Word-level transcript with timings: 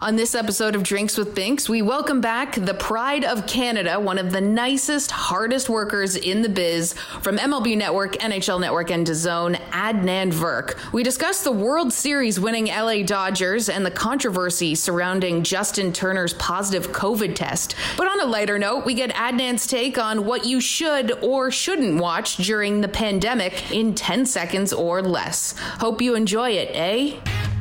On 0.00 0.16
this 0.16 0.34
episode 0.34 0.74
of 0.74 0.82
Drinks 0.82 1.16
with 1.16 1.36
Binks, 1.36 1.68
we 1.68 1.80
welcome 1.80 2.20
back 2.20 2.56
the 2.56 2.74
pride 2.74 3.24
of 3.24 3.46
Canada, 3.46 4.00
one 4.00 4.18
of 4.18 4.32
the 4.32 4.40
nicest, 4.40 5.12
hardest 5.12 5.68
workers 5.68 6.16
in 6.16 6.42
the 6.42 6.48
biz 6.48 6.94
from 7.22 7.38
MLB 7.38 7.76
Network, 7.76 8.14
NHL 8.14 8.60
Network, 8.60 8.90
and 8.90 9.06
DAZN, 9.06 9.54
Adnan 9.70 10.32
Virk. 10.32 10.92
We 10.92 11.04
discuss 11.04 11.44
the 11.44 11.52
World 11.52 11.92
Series 11.92 12.40
winning 12.40 12.66
LA 12.66 13.04
Dodgers 13.04 13.68
and 13.68 13.86
the 13.86 13.90
controversy 13.92 14.74
surrounding 14.74 15.44
Justin 15.44 15.92
Turner's 15.92 16.34
positive 16.34 16.88
COVID 16.90 17.36
test. 17.36 17.76
But 17.96 18.08
on 18.08 18.20
a 18.20 18.26
lighter 18.26 18.58
note, 18.58 18.84
we 18.84 18.94
get 18.94 19.10
Adnan's 19.10 19.64
take 19.64 19.96
on 19.96 20.26
what 20.26 20.44
you 20.44 20.60
should 20.60 21.12
or 21.22 21.52
shouldn't 21.52 22.00
watch 22.00 22.38
during 22.38 22.80
the 22.80 22.88
pandemic 22.88 23.70
in 23.70 23.94
10 23.94 24.26
seconds 24.26 24.72
or 24.72 25.02
less. 25.02 25.54
Hope 25.78 26.02
you 26.02 26.16
enjoy 26.16 26.50
it, 26.50 26.70
eh? 26.74 27.53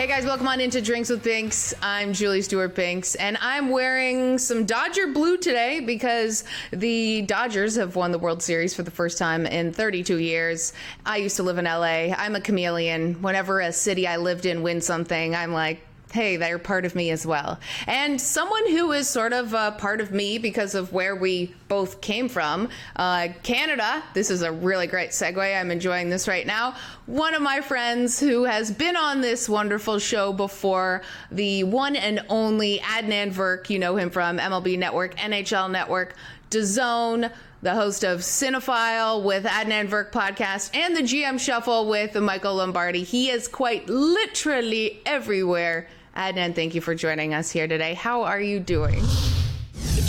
Hey 0.00 0.06
guys, 0.06 0.24
welcome 0.24 0.48
on 0.48 0.62
into 0.62 0.80
Drinks 0.80 1.10
with 1.10 1.22
Binks. 1.22 1.74
I'm 1.82 2.14
Julie 2.14 2.40
Stewart 2.40 2.74
Binks, 2.74 3.16
and 3.16 3.36
I'm 3.42 3.68
wearing 3.68 4.38
some 4.38 4.64
Dodger 4.64 5.08
blue 5.08 5.36
today 5.36 5.80
because 5.80 6.44
the 6.70 7.20
Dodgers 7.20 7.76
have 7.76 7.96
won 7.96 8.10
the 8.10 8.18
World 8.18 8.42
Series 8.42 8.72
for 8.72 8.82
the 8.82 8.90
first 8.90 9.18
time 9.18 9.44
in 9.44 9.74
32 9.74 10.16
years. 10.16 10.72
I 11.04 11.18
used 11.18 11.36
to 11.36 11.42
live 11.42 11.58
in 11.58 11.66
LA. 11.66 12.14
I'm 12.16 12.34
a 12.34 12.40
chameleon. 12.40 13.20
Whenever 13.20 13.60
a 13.60 13.74
city 13.74 14.06
I 14.06 14.16
lived 14.16 14.46
in 14.46 14.62
wins 14.62 14.86
something, 14.86 15.34
I'm 15.34 15.52
like, 15.52 15.82
hey, 16.12 16.36
they're 16.36 16.58
part 16.58 16.84
of 16.84 16.94
me 16.94 17.10
as 17.10 17.26
well. 17.26 17.58
And 17.86 18.20
someone 18.20 18.68
who 18.70 18.92
is 18.92 19.08
sort 19.08 19.32
of 19.32 19.54
a 19.54 19.72
part 19.78 20.00
of 20.00 20.12
me 20.12 20.38
because 20.38 20.74
of 20.74 20.92
where 20.92 21.14
we 21.16 21.54
both 21.68 22.00
came 22.00 22.28
from, 22.28 22.68
uh, 22.96 23.28
Canada. 23.42 24.02
This 24.14 24.30
is 24.30 24.42
a 24.42 24.52
really 24.52 24.86
great 24.86 25.10
segue. 25.10 25.58
I'm 25.60 25.70
enjoying 25.70 26.10
this 26.10 26.26
right 26.26 26.46
now. 26.46 26.74
One 27.06 27.34
of 27.34 27.42
my 27.42 27.60
friends 27.60 28.18
who 28.18 28.44
has 28.44 28.70
been 28.70 28.96
on 28.96 29.20
this 29.20 29.48
wonderful 29.48 29.98
show 29.98 30.32
before, 30.32 31.02
the 31.30 31.64
one 31.64 31.96
and 31.96 32.24
only 32.28 32.78
Adnan 32.78 33.32
Virk. 33.32 33.70
You 33.70 33.78
know 33.78 33.96
him 33.96 34.10
from 34.10 34.38
MLB 34.38 34.78
Network, 34.78 35.16
NHL 35.16 35.70
Network, 35.70 36.14
DAZN 36.50 37.30
the 37.62 37.74
host 37.74 38.04
of 38.04 38.20
Cinephile 38.20 39.22
with 39.22 39.44
Adnan 39.44 39.88
Virk 39.88 40.12
podcast 40.12 40.74
and 40.74 40.96
the 40.96 41.02
GM 41.02 41.38
Shuffle 41.38 41.88
with 41.88 42.14
Michael 42.16 42.54
Lombardi. 42.54 43.02
He 43.02 43.28
is 43.28 43.48
quite 43.48 43.86
literally 43.88 45.02
everywhere. 45.04 45.86
Adnan, 46.16 46.54
thank 46.54 46.74
you 46.74 46.80
for 46.80 46.94
joining 46.94 47.34
us 47.34 47.50
here 47.50 47.68
today. 47.68 47.94
How 47.94 48.22
are 48.22 48.40
you 48.40 48.60
doing? 48.60 49.02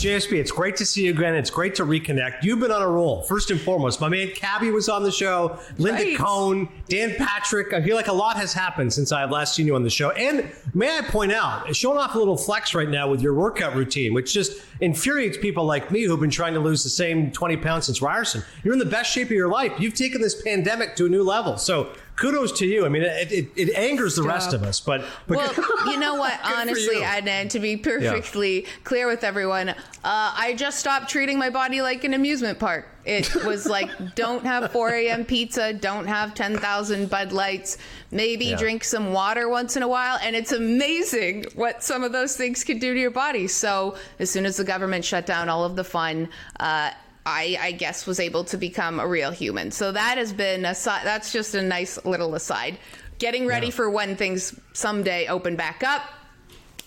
JSB, 0.01 0.39
it's 0.39 0.51
great 0.51 0.75
to 0.77 0.85
see 0.85 1.05
you 1.05 1.11
again. 1.11 1.35
It's 1.35 1.51
great 1.51 1.75
to 1.75 1.85
reconnect. 1.85 2.41
You've 2.41 2.59
been 2.59 2.71
on 2.71 2.81
a 2.81 2.87
roll, 2.87 3.21
first 3.21 3.51
and 3.51 3.61
foremost. 3.61 4.01
My 4.01 4.09
man 4.09 4.29
Cabbie 4.29 4.71
was 4.71 4.89
on 4.89 5.03
the 5.03 5.11
show, 5.11 5.59
Linda 5.77 6.01
Right. 6.01 6.17
Cohn, 6.17 6.67
Dan 6.89 7.13
Patrick. 7.17 7.71
I 7.71 7.83
feel 7.83 7.95
like 7.95 8.07
a 8.07 8.13
lot 8.13 8.35
has 8.35 8.51
happened 8.51 8.91
since 8.91 9.11
I've 9.11 9.29
last 9.29 9.53
seen 9.53 9.67
you 9.67 9.75
on 9.75 9.83
the 9.83 9.91
show. 9.91 10.09
And 10.11 10.51
may 10.73 10.97
I 10.97 11.01
point 11.01 11.31
out, 11.31 11.75
showing 11.75 11.99
off 11.99 12.15
a 12.15 12.17
little 12.17 12.37
flex 12.37 12.73
right 12.73 12.89
now 12.89 13.11
with 13.11 13.21
your 13.21 13.35
workout 13.35 13.75
routine, 13.75 14.15
which 14.15 14.33
just 14.33 14.63
infuriates 14.79 15.37
people 15.37 15.65
like 15.65 15.91
me 15.91 16.01
who've 16.01 16.19
been 16.19 16.31
trying 16.31 16.55
to 16.55 16.59
lose 16.59 16.83
the 16.83 16.89
same 16.89 17.31
20 17.31 17.57
pounds 17.57 17.85
since 17.85 18.01
Ryerson. 18.01 18.43
You're 18.63 18.73
in 18.73 18.79
the 18.79 18.85
best 18.85 19.11
shape 19.11 19.27
of 19.27 19.33
your 19.33 19.49
life. 19.49 19.71
You've 19.77 19.93
taken 19.93 20.19
this 20.19 20.41
pandemic 20.41 20.95
to 20.95 21.05
a 21.05 21.09
new 21.09 21.21
level. 21.21 21.57
So 21.57 21.93
kudos 22.21 22.51
to 22.59 22.67
you. 22.67 22.85
I 22.85 22.89
mean, 22.89 23.01
it, 23.01 23.31
it, 23.31 23.47
it 23.55 23.75
angers 23.75 24.15
the 24.15 24.21
rest 24.23 24.53
of 24.53 24.61
us, 24.61 24.79
but, 24.79 25.03
but 25.27 25.37
Well, 25.37 25.53
you 25.87 25.99
know 25.99 26.15
what? 26.15 26.39
Honestly. 26.43 26.97
Adnan, 26.97 27.49
to 27.49 27.59
be 27.59 27.75
perfectly 27.77 28.67
clear 28.83 29.07
with 29.07 29.23
everyone, 29.23 29.69
uh, 29.69 29.73
I 30.03 30.53
just 30.55 30.79
stopped 30.79 31.09
treating 31.09 31.39
my 31.39 31.49
body 31.49 31.81
like 31.81 32.03
an 32.03 32.13
amusement 32.13 32.59
park. 32.59 32.87
It 33.05 33.33
was 33.43 33.65
like, 33.65 33.89
don't 34.15 34.45
have 34.45 34.71
4 34.71 34.89
a.m. 34.91 35.25
pizza, 35.25 35.73
don't 35.73 36.05
have 36.05 36.35
10,000 36.35 37.09
Bud 37.09 37.31
Lights, 37.31 37.79
maybe 38.11 38.45
Yeah. 38.45 38.57
drink 38.57 38.83
some 38.83 39.13
water 39.13 39.49
once 39.49 39.75
in 39.75 39.81
a 39.81 39.87
while. 39.87 40.19
And 40.21 40.35
it's 40.35 40.51
amazing 40.51 41.45
what 41.55 41.83
some 41.83 42.03
of 42.03 42.11
those 42.11 42.37
things 42.37 42.63
can 42.63 42.77
do 42.77 42.93
to 42.93 42.99
your 42.99 43.09
body. 43.09 43.47
So, 43.47 43.95
as 44.19 44.29
soon 44.29 44.45
as 44.45 44.57
the 44.57 44.63
government 44.63 45.03
shut 45.03 45.25
down 45.25 45.49
all 45.49 45.65
of 45.65 45.75
the 45.75 45.83
fun, 45.83 46.29
uh, 46.59 46.91
I, 47.25 47.57
I 47.59 47.71
guess 47.73 48.07
was 48.07 48.19
able 48.19 48.43
to 48.45 48.57
become 48.57 48.99
a 48.99 49.07
real 49.07 49.31
human. 49.31 49.71
So 49.71 49.91
that 49.91 50.17
has 50.17 50.33
been 50.33 50.65
a 50.65 50.75
that's 50.83 51.31
just 51.31 51.53
a 51.55 51.61
nice 51.61 52.03
little 52.05 52.33
aside. 52.35 52.77
Getting 53.19 53.45
ready 53.45 53.69
for 53.69 53.89
when 53.89 54.15
things 54.15 54.59
someday 54.73 55.27
open 55.27 55.55
back 55.55 55.83
up. 55.83 56.01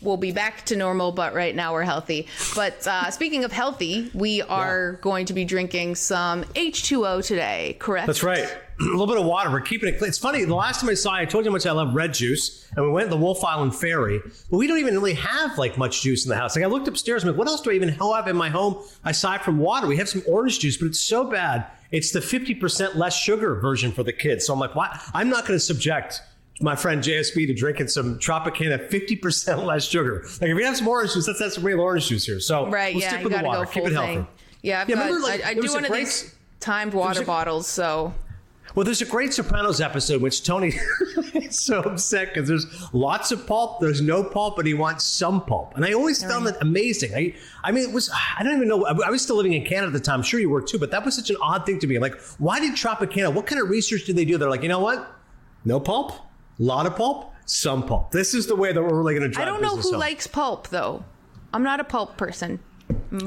We'll 0.01 0.17
be 0.17 0.33
back 0.33 0.67
to 0.67 0.77
normal, 0.77 1.13
but 1.13 1.33
right 1.33 1.55
now 1.55 1.73
we're 1.73 1.83
healthy. 1.83 2.27
But 2.55 2.87
uh, 2.87 3.11
speaking 3.11 3.45
of 3.45 3.53
healthy, 3.53 4.11
we 4.13 4.43
are 4.43 4.95
going 4.95 5.27
to 5.27 5.33
be 5.33 5.45
drinking 5.45 5.95
some 5.95 6.45
H2O 6.45 7.25
today, 7.25 7.77
correct? 7.79 8.09
That's 8.09 8.23
right. 8.23 8.49
A 8.81 8.83
little 8.83 9.07
bit 9.07 9.19
of 9.19 9.25
water. 9.25 9.51
We're 9.51 9.61
keeping 9.61 9.89
it 9.89 9.99
clean. 9.99 10.09
It's 10.09 10.19
funny. 10.19 10.45
The 10.45 10.55
last 10.55 10.81
time 10.81 10.91
I 10.91 10.95
saw 10.95 11.15
you, 11.17 11.23
I 11.23 11.25
told 11.27 11.45
you 11.45 11.51
how 11.51 11.53
much 11.55 11.65
I 11.67 11.71
love 11.73 11.95
red 11.95 12.13
juice, 12.13 12.69
and 12.77 12.85
we 12.85 12.91
went 12.91 13.07
to 13.07 13.11
the 13.11 13.21
Wolfe 13.23 13.45
Island 13.45 13.75
Ferry. 13.75 14.21
But 14.51 14.57
we 14.57 14.67
don't 14.67 14.79
even 14.79 14.95
really 14.95 15.15
have 15.15 15.57
like 15.59 15.79
much 15.79 16.03
juice 16.03 16.25
in 16.25 16.29
the 16.31 16.37
house. 16.37 16.57
Like 16.57 16.65
I 16.65 16.69
looked 16.69 16.89
upstairs, 16.89 17.23
I'm 17.23 17.29
like, 17.31 17.39
what 17.39 17.47
else 17.47 17.61
do 17.61 17.71
I 17.71 17.75
even 17.75 17.89
have 17.91 18.27
in 18.27 18.35
my 18.37 18.49
home 18.49 18.83
aside 19.05 19.43
from 19.43 19.59
water? 19.59 19.87
We 19.87 19.97
have 19.99 20.09
some 20.09 20.23
orange 20.27 20.59
juice, 20.59 20.77
but 20.77 20.87
it's 20.87 20.99
so 21.01 21.25
bad. 21.31 21.67
It's 21.93 22.11
the 22.11 22.19
50% 22.19 22.97
less 22.97 23.17
sugar 23.17 23.55
version 23.61 23.93
for 23.93 24.03
the 24.03 24.13
kids. 24.13 24.47
So 24.47 24.53
I'm 24.53 24.59
like, 24.59 24.75
why? 24.75 24.99
I'm 25.15 25.29
not 25.29 25.47
going 25.47 25.57
to 25.57 25.65
subject 25.65 26.21
my 26.61 26.75
friend 26.75 27.01
JSB 27.03 27.47
to 27.47 27.55
drinking 27.55 27.87
some 27.89 28.19
Tropicana 28.19 28.89
50% 28.91 29.65
less 29.65 29.85
sugar. 29.85 30.23
Like 30.41 30.51
if 30.51 30.57
we 30.57 30.65
have 30.65 30.77
some 30.77 30.89
orange 30.89 31.13
juice, 31.15 31.29
let's 31.29 31.41
have 31.41 31.53
some 31.53 31.65
real 31.65 31.81
orange 31.81 32.09
juice 32.09 32.25
here. 32.27 32.41
So 32.41 32.69
Right, 32.69 32.93
we'll 32.95 33.03
yeah, 33.03 33.09
stick 33.11 33.21
you 33.21 33.25
with 33.25 33.33
the 33.35 33.39
gotta 33.39 33.47
water. 33.47 33.65
go 33.67 33.71
Keep 33.71 33.83
full 33.85 33.93
it 33.93 33.95
healthy. 33.95 34.15
thing. 34.15 34.27
Yeah, 34.63 34.81
I've 34.81 34.89
Yeah, 34.89 34.97
got, 34.97 35.05
remember, 35.07 35.27
like, 35.29 35.45
I, 35.45 35.51
I 35.51 35.55
do 35.55 35.73
one 35.73 35.85
of 35.85 35.91
great- 35.91 36.05
these 36.07 36.35
timed 36.59 36.95
water 36.95 37.25
bottles, 37.25 37.67
so 37.69 38.15
Well, 38.75 38.85
there's 38.85 39.03
a 39.03 39.07
great 39.07 39.33
Sopranos 39.33 39.81
episode 39.81 40.21
which 40.21 40.43
Tony 40.43 40.73
is 41.35 41.61
so 41.61 41.81
upset 41.81 42.35
because 42.35 42.49
there's 42.49 42.67
lots 42.93 43.31
of 43.31 43.47
pulp, 43.47 43.81
there's 43.81 44.01
no 44.01 44.25
pulp, 44.25 44.57
but 44.57 44.67
he 44.67 44.75
wants 44.75 45.05
some 45.05 45.45
pulp. 45.45 45.77
And 45.77 45.85
I 45.85 45.93
always 45.93 46.25
found 46.25 46.47
that 46.49 46.61
amazing. 46.61 47.15
I, 47.15 47.35
I 47.63 47.71
mean, 47.71 47.89
it 47.89 47.93
was, 47.93 48.11
I 48.37 48.43
don't 48.43 48.57
even 48.57 48.67
know, 48.67 48.85
I 48.85 48.91
I 49.07 49.11
was 49.11 49.23
still 49.23 49.37
living 49.37 49.53
in 49.53 49.65
Canada 49.65 49.87
at 49.89 49.93
the 49.93 50.01
time. 50.01 50.21
I'm 50.21 50.23
sure 50.25 50.41
you 50.41 50.51
were 50.51 50.61
too, 50.61 50.79
but 50.79 50.91
that 50.91 51.05
was 51.05 51.15
such 51.15 51.31
an 51.31 51.37
odd 51.41 51.65
thing 51.67 51.79
to 51.79 51.87
me. 51.87 52.01
Like, 52.01 52.21
why 52.39 52.59
did 52.59 52.73
Tropicana, 52.73 53.33
what 53.33 53.47
kind 53.47 53.63
of 53.63 53.71
research 53.71 54.07
did 54.07 54.17
they 54.17 54.25
do? 54.25 54.39
They're 54.39 54.51
like, 54.51 54.63
you 54.63 54.69
know 54.69 54.81
what? 54.81 55.09
No 55.65 55.79
pulp, 55.79 56.11
a 56.59 56.63
lot 56.63 56.87
of 56.87 56.97
pulp, 56.97 57.33
some 57.47 57.87
pulp. 57.87 58.11
This 58.11 58.35
is 58.35 58.49
the 58.49 58.57
way 58.57 58.73
that 58.73 58.83
we're 58.83 58.97
really 58.97 59.15
going 59.15 59.31
to 59.31 59.41
I 59.41 59.45
don't 59.45 59.63
know 59.63 59.77
who 59.77 59.91
home. 59.93 60.01
likes 60.01 60.27
pulp 60.27 60.69
though. 60.69 61.05
I'm 61.53 61.63
not 61.63 61.79
a 61.79 61.85
pulp 61.85 62.17
person. 62.17 62.59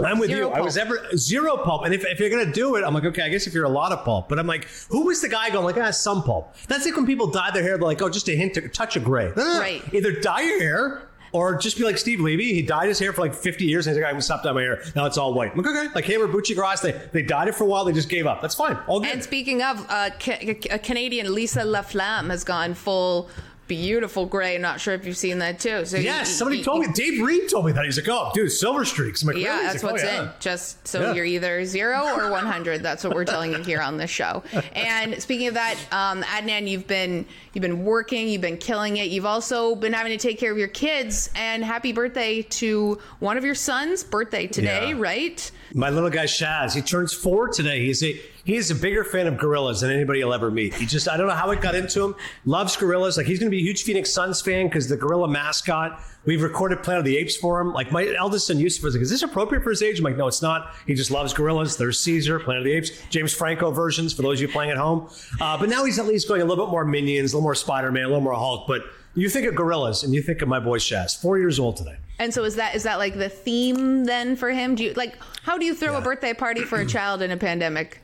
I'm 0.03 0.19
with 0.19 0.29
Zero 0.29 0.49
you. 0.49 0.53
I 0.53 0.61
was 0.61 0.77
ever 0.77 0.99
zero 1.15 1.57
pulp. 1.57 1.85
And 1.85 1.93
if, 1.93 2.05
if 2.05 2.19
you're 2.19 2.29
going 2.29 2.45
to 2.45 2.51
do 2.51 2.75
it, 2.75 2.83
I'm 2.83 2.93
like, 2.93 3.05
okay, 3.05 3.23
I 3.23 3.29
guess 3.29 3.47
if 3.47 3.53
you're 3.53 3.65
a 3.65 3.69
lot 3.69 3.91
of 3.91 4.03
pulp. 4.03 4.29
But 4.29 4.39
I'm 4.39 4.47
like, 4.47 4.67
who 4.89 5.05
was 5.05 5.21
the 5.21 5.29
guy 5.29 5.49
going 5.49 5.65
like, 5.65 5.77
ah, 5.77 5.91
some 5.91 6.23
pulp? 6.23 6.55
That's 6.67 6.85
like 6.85 6.95
when 6.95 7.05
people 7.05 7.27
dye 7.27 7.51
their 7.51 7.63
hair, 7.63 7.77
they're 7.77 7.87
like, 7.87 8.01
oh, 8.01 8.09
just 8.09 8.27
a 8.29 8.35
hint, 8.35 8.57
a 8.57 8.67
touch 8.69 8.95
of 8.95 9.03
gray. 9.03 9.31
No. 9.35 9.59
Right. 9.59 9.81
Either 9.93 10.11
dye 10.11 10.41
your 10.41 10.59
hair 10.59 11.01
or 11.31 11.57
just 11.57 11.77
be 11.77 11.83
like 11.83 11.97
Steve 11.97 12.19
Levy. 12.19 12.53
He 12.53 12.61
dyed 12.61 12.87
his 12.87 12.99
hair 12.99 13.13
for 13.13 13.21
like 13.21 13.33
50 13.33 13.65
years 13.65 13.87
and 13.87 13.95
he's 13.95 14.01
like, 14.01 14.09
I'm 14.09 14.17
to 14.17 14.21
stop 14.21 14.43
dyeing 14.43 14.55
my 14.55 14.61
hair. 14.61 14.81
Now 14.95 15.05
it's 15.05 15.17
all 15.17 15.33
white. 15.33 15.51
I'm 15.51 15.57
like, 15.61 15.67
okay. 15.67 15.93
Like 15.93 16.09
or 16.09 16.27
Buccigross, 16.27 16.81
they, 16.81 16.93
they 17.13 17.21
dyed 17.21 17.47
it 17.47 17.55
for 17.55 17.63
a 17.63 17.67
while. 17.67 17.85
They 17.85 17.93
just 17.93 18.09
gave 18.09 18.25
up. 18.25 18.41
That's 18.41 18.55
fine. 18.55 18.77
All 18.87 18.99
good. 18.99 19.11
And 19.11 19.23
speaking 19.23 19.61
of, 19.61 19.85
uh, 19.89 20.09
ca- 20.19 20.57
a 20.71 20.79
Canadian 20.79 21.33
Lisa 21.33 21.61
Laflamme 21.61 22.29
has 22.29 22.43
gone 22.43 22.73
full 22.73 23.29
beautiful 23.67 24.25
gray. 24.25 24.55
I'm 24.55 24.61
not 24.61 24.79
sure 24.79 24.93
if 24.93 25.05
you've 25.05 25.17
seen 25.17 25.39
that 25.39 25.59
too. 25.59 25.85
So 25.85 25.97
yes, 25.97 26.29
somebody 26.29 26.63
told 26.63 26.81
me. 26.81 26.87
Dave 26.93 27.21
Reed 27.21 27.49
told 27.49 27.65
me 27.65 27.71
that. 27.73 27.85
He's 27.85 27.97
like, 27.97 28.07
oh, 28.09 28.31
dude, 28.33 28.51
silver 28.51 28.85
streaks. 28.85 29.21
I'm 29.21 29.27
like, 29.29 29.37
Yeah, 29.37 29.55
really? 29.55 29.63
That's 29.67 29.83
like, 29.83 29.91
what's 29.93 30.03
oh, 30.03 30.07
yeah. 30.07 30.23
in. 30.23 30.29
Just 30.39 30.87
so 30.87 31.01
Yeah. 31.01 31.13
you're 31.13 31.25
either 31.25 31.65
zero 31.65 32.03
or 32.15 32.31
100. 32.31 32.81
That's 32.83 33.03
what 33.03 33.13
we're 33.13 33.25
telling 33.25 33.51
you 33.51 33.63
here 33.63 33.81
on 33.81 33.97
this 33.97 34.09
show. 34.11 34.43
And 34.73 35.21
speaking 35.21 35.47
of 35.47 35.55
that, 35.55 35.75
um, 35.91 36.21
Adnan, 36.23 36.67
you've 36.67 36.87
been 36.87 37.25
you've 37.53 37.61
been 37.61 37.83
working, 37.83 38.27
you've 38.29 38.41
been 38.41 38.57
killing 38.57 38.97
it. 38.97 39.07
You've 39.09 39.25
also 39.25 39.75
been 39.75 39.93
having 39.93 40.11
to 40.11 40.17
take 40.17 40.39
care 40.39 40.51
of 40.51 40.57
your 40.57 40.67
kids. 40.67 41.29
And 41.35 41.63
happy 41.63 41.91
birthday 41.93 42.41
to 42.43 42.99
one 43.19 43.37
of 43.37 43.43
your 43.43 43.55
sons' 43.55 44.03
birthday 44.03 44.47
today, 44.47 44.89
Yeah. 44.89 44.95
right? 44.97 45.51
My 45.73 45.89
little 45.89 46.09
guy 46.09 46.25
Shaz, 46.25 46.73
he 46.73 46.81
turns 46.81 47.13
four 47.13 47.49
today. 47.49 47.83
He's 47.85 48.01
a 48.03 48.19
he's 48.45 48.71
a 48.71 48.75
bigger 48.75 49.03
fan 49.03 49.27
of 49.27 49.37
gorillas 49.37 49.81
than 49.81 49.91
anybody 49.91 50.19
you'll 50.19 50.33
ever 50.33 50.49
meet. 50.49 50.73
He 50.73 50.85
just 50.85 51.09
I 51.09 51.17
don't 51.17 51.27
know 51.27 51.33
how 51.33 51.51
it 51.51 51.59
got 51.59 51.75
into 51.75 52.03
him. 52.03 52.15
Loves 52.45 52.77
gorillas. 52.77 53.17
Like 53.17 53.25
he's 53.25 53.39
going 53.39 53.51
to 53.51 53.56
be 53.57 53.63
a 53.63 53.65
huge 53.65 53.83
Phoenix 53.83 54.11
Suns 54.11 54.41
fan 54.41 54.67
because 54.67 54.87
the 54.87 54.97
gorilla 54.97 55.27
mascot. 55.27 55.99
We've 56.25 56.43
recorded 56.43 56.83
Planet 56.83 56.99
of 56.99 57.05
the 57.05 57.17
Apes 57.17 57.37
for 57.37 57.61
him. 57.61 57.71
Like 57.73 57.91
my 57.91 58.13
eldest 58.17 58.47
son 58.47 58.59
Yusuf 58.59 58.83
was 58.83 58.93
like, 58.95 59.01
"Is 59.01 59.09
this 59.09 59.23
appropriate 59.23 59.63
for 59.63 59.69
his 59.69 59.81
age?" 59.81 59.99
I'm 59.99 60.03
like, 60.03 60.17
"No, 60.17 60.27
it's 60.27 60.41
not." 60.41 60.73
He 60.85 60.93
just 60.93 61.09
loves 61.09 61.33
gorillas. 61.33 61.77
There's 61.77 61.99
Caesar, 62.01 62.39
Planet 62.39 62.61
of 62.61 62.65
the 62.65 62.73
Apes, 62.73 62.91
James 63.09 63.33
Franco 63.33 63.71
versions 63.71 64.13
for 64.13 64.21
those 64.23 64.37
of 64.39 64.41
you 64.41 64.47
playing 64.49 64.71
at 64.71 64.77
home. 64.77 65.09
Uh, 65.39 65.57
but 65.57 65.69
now 65.69 65.85
he's 65.85 65.99
at 65.99 66.05
least 66.05 66.27
going 66.27 66.41
a 66.41 66.45
little 66.45 66.65
bit 66.65 66.71
more 66.71 66.83
Minions, 66.85 67.31
a 67.33 67.37
little 67.37 67.43
more 67.43 67.55
Spider 67.55 67.91
Man, 67.91 68.03
a 68.03 68.07
little 68.07 68.21
more 68.21 68.33
Hulk. 68.33 68.67
But 68.67 68.81
you 69.15 69.29
think 69.29 69.47
of 69.47 69.55
gorillas 69.55 70.03
and 70.03 70.13
you 70.13 70.21
think 70.21 70.41
of 70.41 70.47
my 70.49 70.59
boy 70.59 70.77
Shaz, 70.79 71.19
four 71.19 71.37
years 71.39 71.59
old 71.59 71.77
today. 71.77 71.95
And 72.19 72.33
so 72.33 72.43
is 72.43 72.55
that 72.55 72.75
is 72.75 72.83
that 72.83 72.97
like 72.97 73.15
the 73.17 73.29
theme 73.29 74.05
then 74.05 74.35
for 74.35 74.49
him? 74.51 74.75
Do 74.75 74.83
you 74.83 74.93
like 74.93 75.17
how 75.43 75.57
do 75.57 75.65
you 75.65 75.73
throw 75.73 75.93
Yeah. 75.93 75.99
a 75.99 76.01
birthday 76.01 76.33
party 76.33 76.61
for 76.63 76.79
a 76.79 76.85
child 76.85 77.21
in 77.21 77.31
a 77.31 77.37
pandemic? 77.37 78.01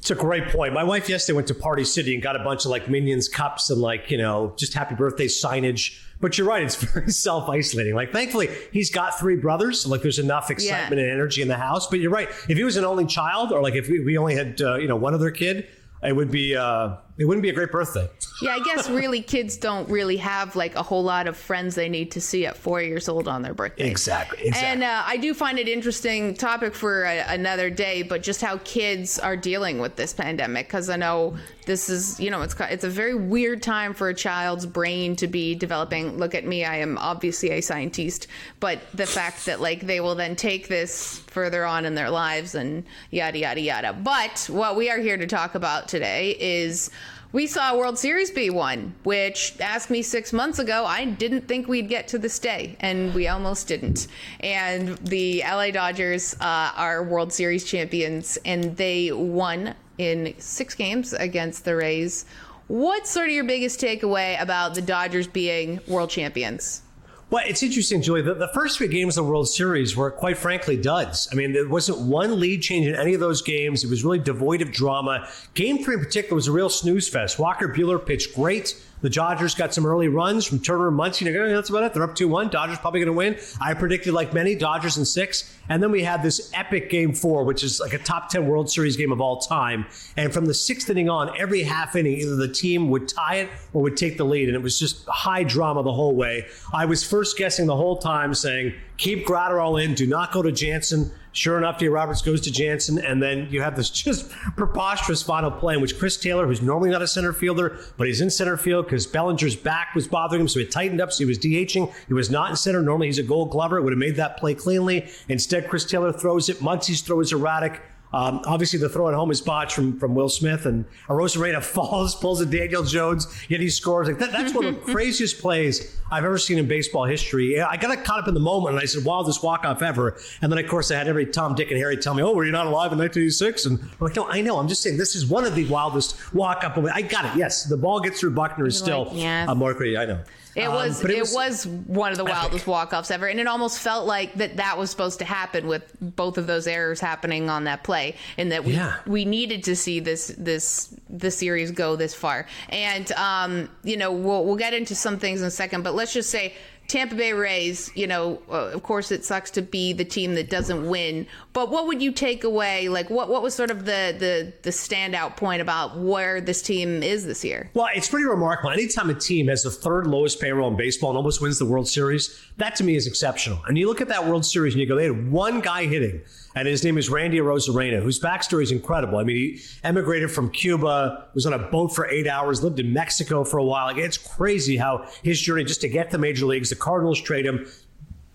It's 0.00 0.10
a 0.10 0.14
great 0.14 0.48
point. 0.48 0.72
My 0.72 0.82
wife 0.82 1.10
yesterday 1.10 1.36
went 1.36 1.48
to 1.48 1.54
Party 1.54 1.84
City 1.84 2.14
and 2.14 2.22
got 2.22 2.34
a 2.34 2.38
bunch 2.38 2.64
of 2.64 2.70
like 2.70 2.88
Minions 2.88 3.28
cups 3.28 3.68
and 3.68 3.82
like, 3.82 4.10
you 4.10 4.16
know, 4.16 4.54
just 4.56 4.72
happy 4.72 4.94
birthday 4.94 5.26
signage. 5.26 6.00
But 6.22 6.38
you're 6.38 6.46
right, 6.46 6.62
it's 6.62 6.74
very 6.82 7.10
self 7.10 7.50
isolating. 7.50 7.94
Like, 7.94 8.10
thankfully, 8.10 8.48
he's 8.72 8.90
got 8.90 9.18
three 9.18 9.36
brothers. 9.36 9.80
So, 9.80 9.90
like, 9.90 10.00
there's 10.00 10.18
enough 10.18 10.50
excitement 10.50 11.02
and 11.02 11.10
energy 11.10 11.42
in 11.42 11.48
the 11.48 11.56
house. 11.56 11.86
But 11.86 12.00
you're 12.00 12.10
right. 12.10 12.30
If 12.48 12.56
he 12.56 12.64
was 12.64 12.78
an 12.78 12.84
only 12.86 13.04
child 13.04 13.52
or 13.52 13.62
like 13.62 13.74
if 13.74 13.88
we, 13.90 14.00
we 14.00 14.16
only 14.16 14.34
had, 14.34 14.62
uh, 14.62 14.76
you 14.76 14.88
know, 14.88 14.96
one 14.96 15.12
other 15.12 15.30
kid, 15.30 15.68
it 16.02 16.16
would 16.16 16.30
be, 16.30 16.56
uh, 16.56 16.96
it 17.18 17.24
wouldn't 17.24 17.42
be 17.42 17.50
a 17.50 17.52
great 17.52 17.70
birthday. 17.70 18.08
Yeah, 18.42 18.52
I 18.52 18.60
guess 18.60 18.88
really 18.88 19.20
kids 19.20 19.56
don't 19.56 19.88
really 19.90 20.16
have 20.16 20.56
like 20.56 20.74
a 20.74 20.82
whole 20.82 21.02
lot 21.02 21.26
of 21.26 21.36
friends 21.36 21.74
they 21.74 21.88
need 21.88 22.10
to 22.12 22.20
see 22.20 22.46
at 22.46 22.56
four 22.56 22.80
years 22.80 23.08
old 23.08 23.28
on 23.28 23.42
their 23.42 23.52
birthday. 23.52 23.90
Exactly. 23.90 24.46
exactly. 24.46 24.68
And 24.68 24.82
uh, 24.82 25.02
I 25.04 25.18
do 25.18 25.34
find 25.34 25.58
it 25.58 25.68
interesting 25.68 26.34
topic 26.34 26.74
for 26.74 27.04
a, 27.04 27.18
another 27.28 27.68
day, 27.68 28.02
but 28.02 28.22
just 28.22 28.40
how 28.40 28.58
kids 28.64 29.18
are 29.18 29.36
dealing 29.36 29.78
with 29.78 29.96
this 29.96 30.14
pandemic 30.14 30.66
because 30.66 30.88
I 30.88 30.96
know 30.96 31.36
this 31.66 31.88
is 31.88 32.18
you 32.18 32.30
know 32.30 32.42
it's 32.42 32.54
it's 32.58 32.84
a 32.84 32.90
very 32.90 33.14
weird 33.14 33.62
time 33.62 33.94
for 33.94 34.08
a 34.08 34.14
child's 34.14 34.64
brain 34.64 35.14
to 35.16 35.26
be 35.26 35.54
developing. 35.54 36.16
Look 36.16 36.34
at 36.34 36.44
me, 36.46 36.64
I 36.64 36.76
am 36.76 36.96
obviously 36.98 37.50
a 37.50 37.60
scientist, 37.60 38.26
but 38.58 38.80
the 38.94 39.06
fact 39.06 39.46
that 39.46 39.60
like 39.60 39.86
they 39.86 40.00
will 40.00 40.14
then 40.14 40.34
take 40.34 40.68
this 40.68 41.18
further 41.26 41.64
on 41.64 41.84
in 41.84 41.94
their 41.94 42.10
lives 42.10 42.54
and 42.54 42.84
yada 43.10 43.38
yada 43.38 43.60
yada. 43.60 43.92
But 43.92 44.48
what 44.50 44.76
we 44.76 44.90
are 44.90 44.98
here 44.98 45.16
to 45.16 45.26
talk 45.26 45.54
about 45.54 45.88
today 45.88 46.36
is. 46.40 46.90
We 47.32 47.46
saw 47.46 47.76
World 47.76 47.96
Series 47.96 48.32
be 48.32 48.50
won, 48.50 48.92
which 49.04 49.54
asked 49.60 49.88
me 49.88 50.02
six 50.02 50.32
months 50.32 50.58
ago, 50.58 50.84
I 50.84 51.04
didn't 51.04 51.46
think 51.46 51.68
we'd 51.68 51.88
get 51.88 52.08
to 52.08 52.18
this 52.18 52.40
day, 52.40 52.76
and 52.80 53.14
we 53.14 53.28
almost 53.28 53.68
didn't. 53.68 54.08
And 54.40 54.98
the 54.98 55.44
LA 55.46 55.70
Dodgers 55.70 56.34
uh, 56.40 56.72
are 56.74 57.04
World 57.04 57.32
Series 57.32 57.62
champions, 57.62 58.36
and 58.44 58.76
they 58.76 59.12
won 59.12 59.76
in 59.96 60.34
six 60.38 60.74
games 60.74 61.12
against 61.12 61.64
the 61.64 61.76
Rays. 61.76 62.24
What's 62.66 63.10
sort 63.10 63.28
of 63.28 63.34
your 63.34 63.44
biggest 63.44 63.80
takeaway 63.80 64.40
about 64.42 64.74
the 64.74 64.82
Dodgers 64.82 65.28
being 65.28 65.78
world 65.86 66.10
champions? 66.10 66.82
Well, 67.30 67.44
it's 67.46 67.62
interesting, 67.62 68.02
Julie. 68.02 68.22
The, 68.22 68.34
the 68.34 68.48
first 68.48 68.76
three 68.76 68.88
games 68.88 69.16
of 69.16 69.24
the 69.24 69.30
World 69.30 69.48
Series 69.48 69.96
were, 69.96 70.10
quite 70.10 70.36
frankly, 70.36 70.76
duds. 70.76 71.28
I 71.30 71.36
mean, 71.36 71.52
there 71.52 71.68
wasn't 71.68 72.00
one 72.00 72.40
lead 72.40 72.60
change 72.60 72.88
in 72.88 72.96
any 72.96 73.14
of 73.14 73.20
those 73.20 73.40
games. 73.40 73.84
It 73.84 73.90
was 73.90 74.02
really 74.02 74.18
devoid 74.18 74.62
of 74.62 74.72
drama. 74.72 75.28
Game 75.54 75.84
three 75.84 75.94
in 75.94 76.00
particular 76.00 76.34
was 76.34 76.48
a 76.48 76.52
real 76.52 76.68
snooze 76.68 77.08
fest. 77.08 77.38
Walker 77.38 77.68
Buehler 77.68 78.04
pitched 78.04 78.34
great. 78.34 78.82
The 79.02 79.10
Dodgers 79.10 79.54
got 79.54 79.72
some 79.72 79.86
early 79.86 80.08
runs 80.08 80.44
from 80.44 80.58
Turner 80.58 80.88
and 80.88 80.98
Muncy. 80.98 81.24
That's 81.54 81.70
about 81.70 81.84
it. 81.84 81.94
They're 81.94 82.02
up 82.02 82.14
2 82.14 82.28
1. 82.28 82.48
Dodgers 82.48 82.78
probably 82.78 83.00
going 83.00 83.06
to 83.06 83.12
win. 83.12 83.36
I 83.60 83.74
predicted, 83.74 84.12
like 84.12 84.34
many, 84.34 84.54
Dodgers 84.54 84.96
in 84.96 85.04
six. 85.04 85.56
And 85.68 85.82
then 85.82 85.90
we 85.90 86.02
had 86.02 86.22
this 86.22 86.50
epic 86.52 86.90
game 86.90 87.14
four, 87.14 87.44
which 87.44 87.62
is 87.62 87.80
like 87.80 87.92
a 87.92 87.98
top 87.98 88.28
10 88.28 88.46
World 88.46 88.70
Series 88.70 88.96
game 88.96 89.12
of 89.12 89.20
all 89.20 89.38
time. 89.38 89.86
And 90.16 90.32
from 90.32 90.46
the 90.46 90.54
sixth 90.54 90.90
inning 90.90 91.08
on, 91.08 91.36
every 91.38 91.62
half 91.62 91.96
inning, 91.96 92.12
either 92.12 92.36
the 92.36 92.48
team 92.48 92.90
would 92.90 93.08
tie 93.08 93.36
it 93.36 93.48
or 93.72 93.82
would 93.82 93.96
take 93.96 94.16
the 94.16 94.24
lead. 94.24 94.48
And 94.48 94.56
it 94.56 94.62
was 94.62 94.78
just 94.78 95.06
high 95.06 95.44
drama 95.44 95.82
the 95.82 95.92
whole 95.92 96.14
way. 96.14 96.46
I 96.72 96.84
was 96.86 97.04
first 97.04 97.38
guessing 97.38 97.66
the 97.66 97.76
whole 97.76 97.98
time 97.98 98.34
saying, 98.34 98.74
keep 98.96 99.26
Graterol 99.26 99.82
in, 99.82 99.94
do 99.94 100.06
not 100.06 100.32
go 100.32 100.42
to 100.42 100.52
Jansen. 100.52 101.10
Sure 101.32 101.56
enough, 101.56 101.78
D. 101.78 101.86
Roberts 101.86 102.22
goes 102.22 102.40
to 102.40 102.50
Jansen, 102.50 102.98
and 102.98 103.22
then 103.22 103.46
you 103.50 103.62
have 103.62 103.76
this 103.76 103.88
just 103.88 104.30
preposterous 104.56 105.22
final 105.22 105.50
play 105.50 105.74
in 105.74 105.80
which 105.80 105.96
Chris 105.96 106.16
Taylor, 106.16 106.46
who's 106.46 106.60
normally 106.60 106.90
not 106.90 107.02
a 107.02 107.06
center 107.06 107.32
fielder, 107.32 107.78
but 107.96 108.08
he's 108.08 108.20
in 108.20 108.30
center 108.30 108.56
field 108.56 108.86
because 108.86 109.06
Bellinger's 109.06 109.54
back 109.54 109.94
was 109.94 110.08
bothering 110.08 110.42
him, 110.42 110.48
so 110.48 110.58
he 110.58 110.66
tightened 110.66 111.00
up, 111.00 111.12
so 111.12 111.18
he 111.18 111.26
was 111.26 111.38
DHing. 111.38 111.92
He 112.08 112.14
was 112.14 112.30
not 112.30 112.50
in 112.50 112.56
center. 112.56 112.82
Normally 112.82 113.06
he's 113.06 113.18
a 113.18 113.22
gold 113.22 113.50
glover, 113.50 113.78
It 113.78 113.82
would 113.82 113.92
have 113.92 113.98
made 113.98 114.16
that 114.16 114.38
play 114.38 114.54
cleanly. 114.54 115.08
Instead, 115.28 115.68
Chris 115.68 115.84
Taylor 115.84 116.12
throws 116.12 116.48
it. 116.48 116.60
Muncy's 116.60 117.00
throw 117.00 117.20
is 117.20 117.32
erratic. 117.32 117.80
Um, 118.12 118.42
obviously, 118.44 118.78
the 118.78 118.88
throw 118.88 119.08
at 119.08 119.14
home 119.14 119.30
is 119.30 119.40
botched 119.40 119.72
from, 119.74 119.98
from 119.98 120.14
Will 120.14 120.28
Smith, 120.28 120.66
and 120.66 120.84
Arozarena 121.08 121.62
falls, 121.62 122.14
pulls 122.16 122.40
a 122.40 122.46
Daniel 122.46 122.82
Jones, 122.82 123.26
yet 123.48 123.60
he 123.60 123.70
scores. 123.70 124.08
Like 124.08 124.18
that, 124.18 124.32
that's 124.32 124.52
one 124.52 124.64
of 124.64 124.74
the 124.74 124.80
craziest 124.92 125.40
plays 125.40 125.96
I've 126.10 126.24
ever 126.24 126.38
seen 126.38 126.58
in 126.58 126.66
baseball 126.66 127.04
history. 127.04 127.60
I 127.60 127.76
got 127.76 128.02
caught 128.04 128.20
up 128.20 128.28
in 128.28 128.34
the 128.34 128.40
moment, 128.40 128.74
and 128.74 128.82
I 128.82 128.86
said, 128.86 129.04
"Wildest 129.04 129.42
walk 129.42 129.64
off 129.64 129.82
ever." 129.82 130.16
And 130.42 130.50
then, 130.50 130.58
of 130.58 130.66
course, 130.68 130.90
I 130.90 130.96
had 130.96 131.06
every 131.06 131.26
Tom, 131.26 131.54
Dick, 131.54 131.70
and 131.70 131.78
Harry 131.78 131.96
tell 131.96 132.14
me, 132.14 132.22
"Oh, 132.22 132.32
were 132.32 132.44
you 132.44 132.52
not 132.52 132.66
alive 132.66 132.92
in 132.92 132.98
1986?" 132.98 133.66
And 133.66 133.78
I'm 133.78 133.90
like, 134.00 134.16
"No, 134.16 134.26
I 134.28 134.40
know. 134.40 134.58
I'm 134.58 134.68
just 134.68 134.82
saying 134.82 134.96
this 134.96 135.14
is 135.14 135.26
one 135.26 135.44
of 135.44 135.54
the 135.54 135.66
wildest 135.66 136.34
walk 136.34 136.64
up. 136.64 136.76
I 136.78 137.02
got 137.02 137.26
it. 137.26 137.38
Yes, 137.38 137.64
the 137.64 137.76
ball 137.76 138.00
gets 138.00 138.20
through 138.20 138.32
Buckner 138.32 138.66
is 138.66 138.74
You're 138.74 138.84
still 138.86 139.04
like, 139.04 139.16
yes. 139.16 139.48
a 139.48 139.54
more 139.54 139.74
crazy. 139.74 139.96
I 139.96 140.06
know. 140.06 140.20
It 140.56 140.64
Um, 140.64 140.74
was, 140.74 141.00
but 141.00 141.10
it 141.12 141.28
was 141.32 141.66
one 141.66 142.10
of 142.10 142.18
the 142.18 142.24
wildest 142.24 142.66
walk-offs 142.66 143.10
ever, 143.10 143.26
and 143.28 143.38
it 143.38 143.46
almost 143.46 143.78
felt 143.78 144.06
like 144.06 144.34
that 144.34 144.56
that 144.56 144.76
was 144.78 144.90
supposed 144.90 145.20
to 145.20 145.24
happen 145.24 145.66
with 145.68 145.82
both 146.00 146.38
of 146.38 146.46
those 146.48 146.66
errors 146.66 146.98
happening 147.00 147.48
on 147.48 147.64
that 147.64 147.84
play, 147.84 148.16
and 148.36 148.50
that 148.50 148.64
we 148.64 148.74
Yeah. 148.74 148.94
we 149.06 149.24
needed 149.24 149.62
to 149.64 149.76
see 149.76 150.00
this 150.00 150.34
this 150.36 150.92
the 151.08 151.30
series 151.30 151.70
go 151.70 151.94
this 151.96 152.14
far. 152.14 152.46
And 152.68 153.10
um, 153.12 153.68
you 153.84 153.96
know, 153.96 154.10
we'll 154.12 154.44
we'll 154.44 154.56
get 154.56 154.74
into 154.74 154.94
some 154.94 155.18
things 155.18 155.40
in 155.40 155.46
a 155.46 155.50
second, 155.52 155.82
but 155.82 155.94
let's 155.94 156.12
just 156.12 156.30
say. 156.30 156.54
Tampa 156.90 157.14
Bay 157.14 157.32
Rays, 157.32 157.88
you 157.94 158.08
know, 158.08 158.42
uh, 158.50 158.70
of 158.72 158.82
course 158.82 159.12
it 159.12 159.24
sucks 159.24 159.52
to 159.52 159.62
be 159.62 159.92
the 159.92 160.04
team 160.04 160.34
that 160.34 160.50
doesn't 160.50 160.88
win, 160.88 161.24
but 161.52 161.70
what 161.70 161.86
would 161.86 162.02
you 162.02 162.10
take 162.10 162.42
away? 162.42 162.88
Like 162.88 163.08
what 163.10 163.28
what 163.28 163.44
was 163.44 163.54
sort 163.54 163.70
of 163.70 163.84
the 163.84 164.12
the 164.18 164.52
the 164.62 164.70
standout 164.70 165.36
point 165.36 165.62
about 165.62 165.96
where 165.96 166.40
this 166.40 166.60
team 166.60 167.04
is 167.04 167.24
this 167.24 167.44
year? 167.44 167.70
Well, 167.74 167.86
it's 167.94 168.08
pretty 168.08 168.26
remarkable. 168.26 168.70
Anytime 168.70 169.08
a 169.08 169.14
team 169.14 169.46
has 169.46 169.62
the 169.62 169.70
third 169.70 170.08
lowest 170.08 170.40
payroll 170.40 170.68
in 170.68 170.76
baseball 170.76 171.10
and 171.10 171.16
almost 171.16 171.40
wins 171.40 171.60
the 171.60 171.64
World 171.64 171.86
Series, 171.86 172.36
that 172.56 172.74
to 172.76 172.82
me 172.82 172.96
is 172.96 173.06
exceptional. 173.06 173.60
And 173.68 173.78
you 173.78 173.86
look 173.86 174.00
at 174.00 174.08
that 174.08 174.26
World 174.26 174.44
Series 174.44 174.74
and 174.74 174.80
you 174.80 174.88
go, 174.88 174.96
they 174.96 175.04
had 175.04 175.30
one 175.30 175.60
guy 175.60 175.86
hitting, 175.86 176.22
and 176.54 176.66
his 176.66 176.82
name 176.84 176.98
is 176.98 177.08
Randy 177.08 177.38
Arozarena, 177.38 178.02
whose 178.02 178.20
backstory 178.20 178.62
is 178.62 178.72
incredible. 178.72 179.18
I 179.18 179.24
mean, 179.24 179.36
he 179.36 179.60
emigrated 179.84 180.30
from 180.30 180.50
Cuba, 180.50 181.26
was 181.34 181.46
on 181.46 181.52
a 181.52 181.58
boat 181.58 181.94
for 181.94 182.06
eight 182.08 182.26
hours, 182.26 182.62
lived 182.62 182.80
in 182.80 182.92
Mexico 182.92 183.44
for 183.44 183.58
a 183.58 183.64
while. 183.64 183.86
Like, 183.86 183.98
it's 183.98 184.18
crazy 184.18 184.76
how 184.76 185.06
his 185.22 185.40
journey 185.40 185.64
just 185.64 185.80
to 185.82 185.88
get 185.88 186.10
to 186.10 186.16
the 186.16 186.20
major 186.20 186.46
leagues, 186.46 186.70
the 186.70 186.76
Cardinals 186.76 187.20
trade 187.20 187.46
him. 187.46 187.66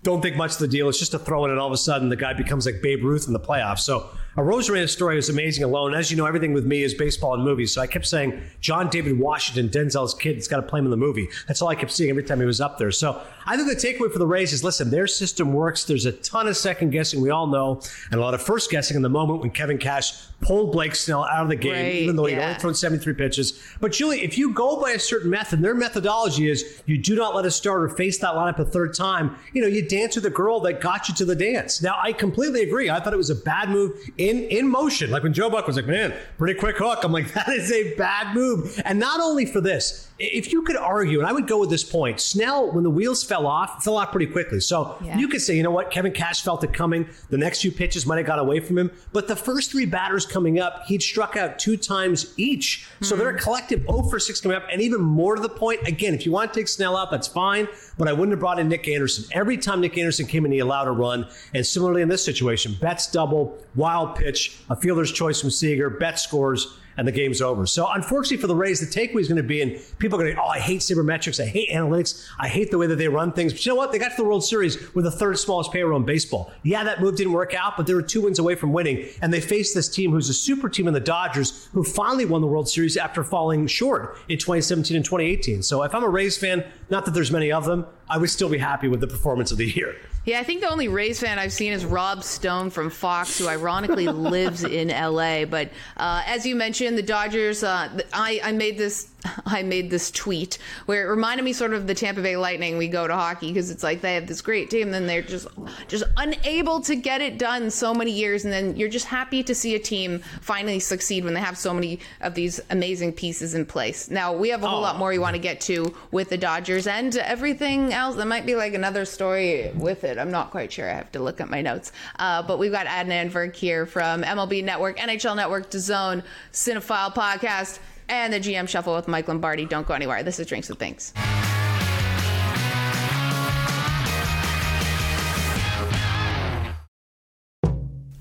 Don't 0.02 0.22
think 0.22 0.36
much 0.36 0.52
of 0.52 0.58
the 0.58 0.68
deal. 0.68 0.88
It's 0.88 0.98
just 0.98 1.14
a 1.14 1.18
throw 1.18 1.44
in, 1.44 1.50
and 1.50 1.60
all 1.60 1.66
of 1.66 1.72
a 1.72 1.78
sudden 1.78 2.08
the 2.08 2.16
guy 2.16 2.32
becomes 2.32 2.64
like 2.64 2.80
Babe 2.80 3.04
Ruth 3.04 3.26
in 3.26 3.32
the 3.32 3.40
playoffs. 3.40 3.80
So 3.80 4.08
Arozarena 4.36 4.86
story 4.88 5.16
is 5.16 5.30
amazing 5.30 5.64
alone. 5.64 5.94
As 5.94 6.10
you 6.10 6.16
know, 6.16 6.26
everything 6.26 6.52
with 6.52 6.66
me 6.66 6.82
is 6.82 6.92
baseball 6.92 7.34
and 7.34 7.42
movies. 7.42 7.72
So 7.72 7.80
I 7.80 7.86
kept 7.86 8.06
saying 8.06 8.38
John 8.60 8.90
David 8.90 9.18
Washington, 9.18 9.68
Denzel's 9.70 10.12
kid, 10.12 10.34
has 10.34 10.46
got 10.46 10.56
to 10.56 10.62
play 10.62 10.78
him 10.78 10.84
in 10.84 10.90
the 10.90 10.96
movie. 10.96 11.28
That's 11.48 11.62
all 11.62 11.68
I 11.68 11.74
kept 11.74 11.90
seeing 11.90 12.10
every 12.10 12.22
time 12.22 12.40
he 12.40 12.46
was 12.46 12.60
up 12.60 12.76
there. 12.76 12.90
So 12.90 13.22
I 13.46 13.56
think 13.56 13.68
the 13.68 13.74
takeaway 13.74 14.12
for 14.12 14.18
the 14.18 14.26
Rays 14.26 14.52
is 14.52 14.62
listen, 14.62 14.90
their 14.90 15.06
system 15.06 15.54
works. 15.54 15.84
There's 15.84 16.04
a 16.04 16.12
ton 16.12 16.48
of 16.48 16.56
second 16.56 16.90
guessing, 16.90 17.22
we 17.22 17.30
all 17.30 17.46
know, 17.46 17.80
and 18.10 18.20
a 18.20 18.22
lot 18.22 18.34
of 18.34 18.42
first 18.42 18.70
guessing 18.70 18.96
in 18.96 19.02
the 19.02 19.08
moment 19.08 19.40
when 19.40 19.50
Kevin 19.50 19.78
Cash 19.78 20.12
pulled 20.42 20.72
Blake 20.72 20.94
Snell 20.94 21.24
out 21.24 21.44
of 21.44 21.48
the 21.48 21.56
game, 21.56 21.72
Right, 21.72 21.94
even 21.94 22.16
though 22.16 22.26
he'd 22.26 22.38
only 22.38 22.58
thrown 22.58 22.74
73 22.74 23.14
pitches. 23.14 23.62
But 23.80 23.92
Julie, 23.92 24.22
if 24.22 24.36
you 24.36 24.52
go 24.52 24.80
by 24.80 24.90
a 24.90 24.98
certain 24.98 25.30
method, 25.30 25.62
their 25.62 25.74
methodology 25.74 26.50
is 26.50 26.82
you 26.84 26.98
do 26.98 27.14
not 27.16 27.34
let 27.34 27.46
a 27.46 27.50
starter 27.50 27.88
face 27.88 28.18
that 28.18 28.34
lineup 28.34 28.58
a 28.58 28.64
third 28.66 28.94
time. 28.94 29.36
You 29.54 29.62
know, 29.62 29.68
you 29.68 29.86
dance 29.86 30.14
with 30.14 30.24
the 30.24 30.30
girl 30.30 30.60
that 30.60 30.82
got 30.82 31.08
you 31.08 31.14
to 31.14 31.24
the 31.24 31.34
dance. 31.34 31.80
Now, 31.80 31.98
I 32.02 32.12
completely 32.12 32.62
agree. 32.62 32.90
I 32.90 33.00
thought 33.00 33.14
it 33.14 33.18
was 33.18 33.30
a 33.30 33.34
bad 33.34 33.70
move 33.70 33.98
in 34.28 34.44
in 34.44 34.68
motion. 34.68 35.10
Like 35.10 35.22
when 35.22 35.32
Joe 35.32 35.50
Buck 35.50 35.66
was 35.66 35.76
like, 35.76 35.86
"Man, 35.86 36.14
pretty 36.38 36.58
quick 36.58 36.76
hook." 36.78 37.00
I'm 37.02 37.12
like, 37.12 37.32
that 37.34 37.48
is 37.48 37.70
a 37.72 37.94
bad 37.94 38.34
move. 38.34 38.80
And 38.84 38.98
not 38.98 39.20
only 39.20 39.46
for 39.46 39.60
this. 39.60 40.05
If 40.18 40.50
you 40.50 40.62
could 40.62 40.76
argue, 40.76 41.18
and 41.18 41.28
I 41.28 41.32
would 41.32 41.46
go 41.46 41.60
with 41.60 41.68
this 41.68 41.84
point, 41.84 42.20
Snell, 42.20 42.72
when 42.72 42.84
the 42.84 42.90
wheels 42.90 43.22
fell 43.22 43.46
off, 43.46 43.84
fell 43.84 43.98
off 43.98 44.12
pretty 44.12 44.26
quickly. 44.26 44.60
So 44.60 44.96
Yeah. 45.04 45.18
you 45.18 45.28
could 45.28 45.42
say, 45.42 45.54
you 45.54 45.62
know 45.62 45.70
what, 45.70 45.90
Kevin 45.90 46.12
Cash 46.12 46.42
felt 46.42 46.64
it 46.64 46.72
coming. 46.72 47.06
The 47.28 47.36
next 47.36 47.60
few 47.60 47.70
pitches 47.70 48.06
might 48.06 48.16
have 48.16 48.26
got 48.26 48.38
away 48.38 48.60
from 48.60 48.78
him. 48.78 48.90
But 49.12 49.28
the 49.28 49.36
first 49.36 49.70
three 49.70 49.84
batters 49.84 50.24
coming 50.24 50.58
up, 50.58 50.84
he'd 50.86 51.02
struck 51.02 51.36
out 51.36 51.58
two 51.58 51.76
times 51.76 52.32
each. 52.38 52.88
So 53.02 53.14
they're 53.14 53.28
a 53.28 53.32
hmm. 53.32 53.38
collective 53.38 53.82
0 53.82 54.04
for 54.04 54.18
6 54.18 54.40
coming 54.40 54.56
up. 54.56 54.64
And 54.72 54.80
even 54.80 55.02
more 55.02 55.36
to 55.36 55.42
the 55.42 55.50
point, 55.50 55.86
again, 55.86 56.14
if 56.14 56.24
you 56.24 56.32
want 56.32 56.52
to 56.52 56.58
take 56.58 56.68
Snell 56.68 56.96
out, 56.96 57.10
that's 57.10 57.28
fine. 57.28 57.68
But 57.98 58.08
I 58.08 58.12
wouldn't 58.14 58.30
have 58.30 58.40
brought 58.40 58.58
in 58.58 58.68
Nick 58.68 58.88
Anderson. 58.88 59.26
Every 59.32 59.58
time 59.58 59.82
Nick 59.82 59.98
Anderson 59.98 60.26
came 60.26 60.46
in, 60.46 60.52
he 60.52 60.60
allowed 60.60 60.88
a 60.88 60.92
run. 60.92 61.26
And 61.54 61.66
similarly 61.66 62.00
in 62.00 62.08
this 62.08 62.24
situation, 62.24 62.74
Betts 62.80 63.10
double, 63.10 63.58
wild 63.74 64.16
pitch, 64.16 64.58
a 64.70 64.76
fielder's 64.76 65.12
choice 65.12 65.42
from 65.42 65.50
Seager, 65.50 65.90
Betts 65.90 66.22
scores 66.22 66.78
and 66.96 67.06
the 67.06 67.12
game's 67.12 67.42
over. 67.42 67.66
So 67.66 67.88
unfortunately 67.88 68.38
for 68.38 68.46
the 68.46 68.56
Rays, 68.56 68.80
the 68.80 68.86
takeaway 68.86 69.20
is 69.20 69.28
going 69.28 69.36
to 69.36 69.42
be, 69.42 69.62
and 69.62 69.80
people 69.98 70.18
are 70.18 70.24
going 70.24 70.34
to, 70.34 70.42
oh, 70.42 70.46
I 70.46 70.58
hate 70.58 70.80
sabermetrics, 70.80 71.42
I 71.42 71.46
hate 71.46 71.70
analytics, 71.70 72.26
I 72.38 72.48
hate 72.48 72.70
the 72.70 72.78
way 72.78 72.86
that 72.86 72.96
they 72.96 73.08
run 73.08 73.32
things. 73.32 73.52
But 73.52 73.64
you 73.64 73.72
know 73.72 73.76
what? 73.76 73.92
They 73.92 73.98
got 73.98 74.10
to 74.10 74.16
the 74.16 74.24
World 74.24 74.44
Series 74.44 74.94
with 74.94 75.04
the 75.04 75.10
third 75.10 75.38
smallest 75.38 75.72
payroll 75.72 75.98
in 75.98 76.06
baseball. 76.06 76.52
Yeah, 76.62 76.84
that 76.84 77.00
move 77.00 77.16
didn't 77.16 77.32
work 77.32 77.54
out, 77.54 77.76
but 77.76 77.86
they 77.86 77.94
were 77.94 78.02
two 78.02 78.22
wins 78.22 78.38
away 78.38 78.54
from 78.54 78.72
winning, 78.72 79.06
and 79.22 79.32
they 79.32 79.40
faced 79.40 79.74
this 79.74 79.88
team 79.88 80.10
who's 80.10 80.28
a 80.28 80.34
super 80.34 80.68
team 80.68 80.88
in 80.88 80.94
the 80.94 81.00
Dodgers, 81.00 81.68
who 81.72 81.84
finally 81.84 82.24
won 82.24 82.40
the 82.40 82.46
World 82.46 82.68
Series 82.68 82.96
after 82.96 83.22
falling 83.22 83.66
short 83.66 84.18
in 84.28 84.38
2017 84.38 84.96
and 84.96 85.04
2018. 85.04 85.62
So 85.62 85.82
if 85.82 85.94
I'm 85.94 86.04
a 86.04 86.08
Rays 86.08 86.36
fan, 86.36 86.64
not 86.90 87.04
that 87.04 87.14
there's 87.14 87.30
many 87.30 87.52
of 87.52 87.64
them, 87.64 87.86
I 88.08 88.18
would 88.18 88.30
still 88.30 88.48
be 88.48 88.58
happy 88.58 88.88
with 88.88 89.00
the 89.00 89.06
performance 89.06 89.52
of 89.52 89.58
the 89.58 89.66
year. 89.66 89.96
Yeah, 90.26 90.40
I 90.40 90.42
think 90.42 90.60
the 90.60 90.68
only 90.68 90.88
Rays 90.88 91.20
fan 91.20 91.38
I've 91.38 91.52
seen 91.52 91.72
is 91.72 91.84
Rob 91.84 92.24
Stone 92.24 92.70
from 92.70 92.90
Fox, 92.90 93.38
who 93.38 93.46
ironically 93.46 94.08
lives 94.08 94.64
in 94.64 94.88
LA. 94.88 95.44
But 95.44 95.70
uh, 95.96 96.24
as 96.26 96.44
you 96.44 96.56
mentioned, 96.56 96.98
the 96.98 97.02
Dodgers. 97.02 97.62
Uh, 97.62 97.96
I, 98.12 98.40
I 98.42 98.50
made 98.50 98.76
this. 98.76 99.08
I 99.46 99.62
made 99.62 99.90
this 99.90 100.10
tweet 100.10 100.58
where 100.86 101.06
it 101.06 101.10
reminded 101.10 101.44
me 101.44 101.52
sort 101.52 101.72
of 101.72 101.86
the 101.86 101.94
Tampa 101.94 102.22
Bay 102.22 102.36
Lightning. 102.36 102.76
We 102.76 102.88
go 102.88 103.06
to 103.06 103.14
hockey 103.14 103.52
because 103.52 103.70
it's 103.70 103.82
like 103.82 104.00
they 104.00 104.14
have 104.14 104.26
this 104.26 104.40
great 104.40 104.70
team, 104.70 104.90
then 104.90 105.06
they're 105.06 105.22
just 105.22 105.46
just 105.88 106.04
unable 106.16 106.80
to 106.82 106.96
get 106.96 107.20
it 107.20 107.38
done 107.38 107.70
so 107.70 107.94
many 107.94 108.10
years, 108.10 108.44
and 108.44 108.52
then 108.52 108.76
you're 108.76 108.88
just 108.88 109.06
happy 109.06 109.42
to 109.44 109.54
see 109.54 109.74
a 109.74 109.78
team 109.78 110.20
finally 110.40 110.80
succeed 110.80 111.24
when 111.24 111.34
they 111.34 111.40
have 111.40 111.56
so 111.56 111.72
many 111.72 112.00
of 112.20 112.34
these 112.34 112.60
amazing 112.70 113.12
pieces 113.12 113.54
in 113.54 113.64
place. 113.64 114.10
Now 114.10 114.32
we 114.32 114.48
have 114.48 114.64
a 114.64 114.68
whole 114.68 114.80
lot 114.80 114.98
more 114.98 115.10
we 115.10 115.18
want 115.18 115.36
to 115.36 115.42
get 115.42 115.60
to 115.62 115.94
with 116.10 116.30
the 116.30 116.38
Dodgers 116.38 116.86
and 116.86 117.16
everything 117.16 117.92
else. 117.92 118.16
There 118.16 118.26
might 118.26 118.46
be 118.46 118.56
like 118.56 118.74
another 118.74 119.04
story 119.04 119.70
with 119.74 120.04
it. 120.04 120.15
I'm 120.18 120.30
not 120.30 120.50
quite 120.50 120.72
sure. 120.72 120.88
I 120.88 120.94
have 120.94 121.12
to 121.12 121.20
look 121.20 121.40
at 121.40 121.48
my 121.48 121.62
notes. 121.62 121.92
Uh, 122.18 122.42
but 122.42 122.58
we've 122.58 122.72
got 122.72 122.86
Adnan 122.86 123.30
Virk 123.30 123.54
here 123.54 123.86
from 123.86 124.22
MLB 124.22 124.64
Network, 124.64 124.98
NHL 124.98 125.36
Network, 125.36 125.70
DAZN, 125.70 126.22
Cinephile 126.52 127.14
Podcast, 127.14 127.78
and 128.08 128.32
the 128.32 128.40
GM 128.40 128.68
Shuffle 128.68 128.94
with 128.94 129.08
Mike 129.08 129.28
Lombardi. 129.28 129.64
Don't 129.64 129.86
go 129.86 129.94
anywhere. 129.94 130.22
This 130.22 130.38
is 130.38 130.46
Drinks 130.46 130.68
with 130.68 130.78
Binks. 130.78 131.12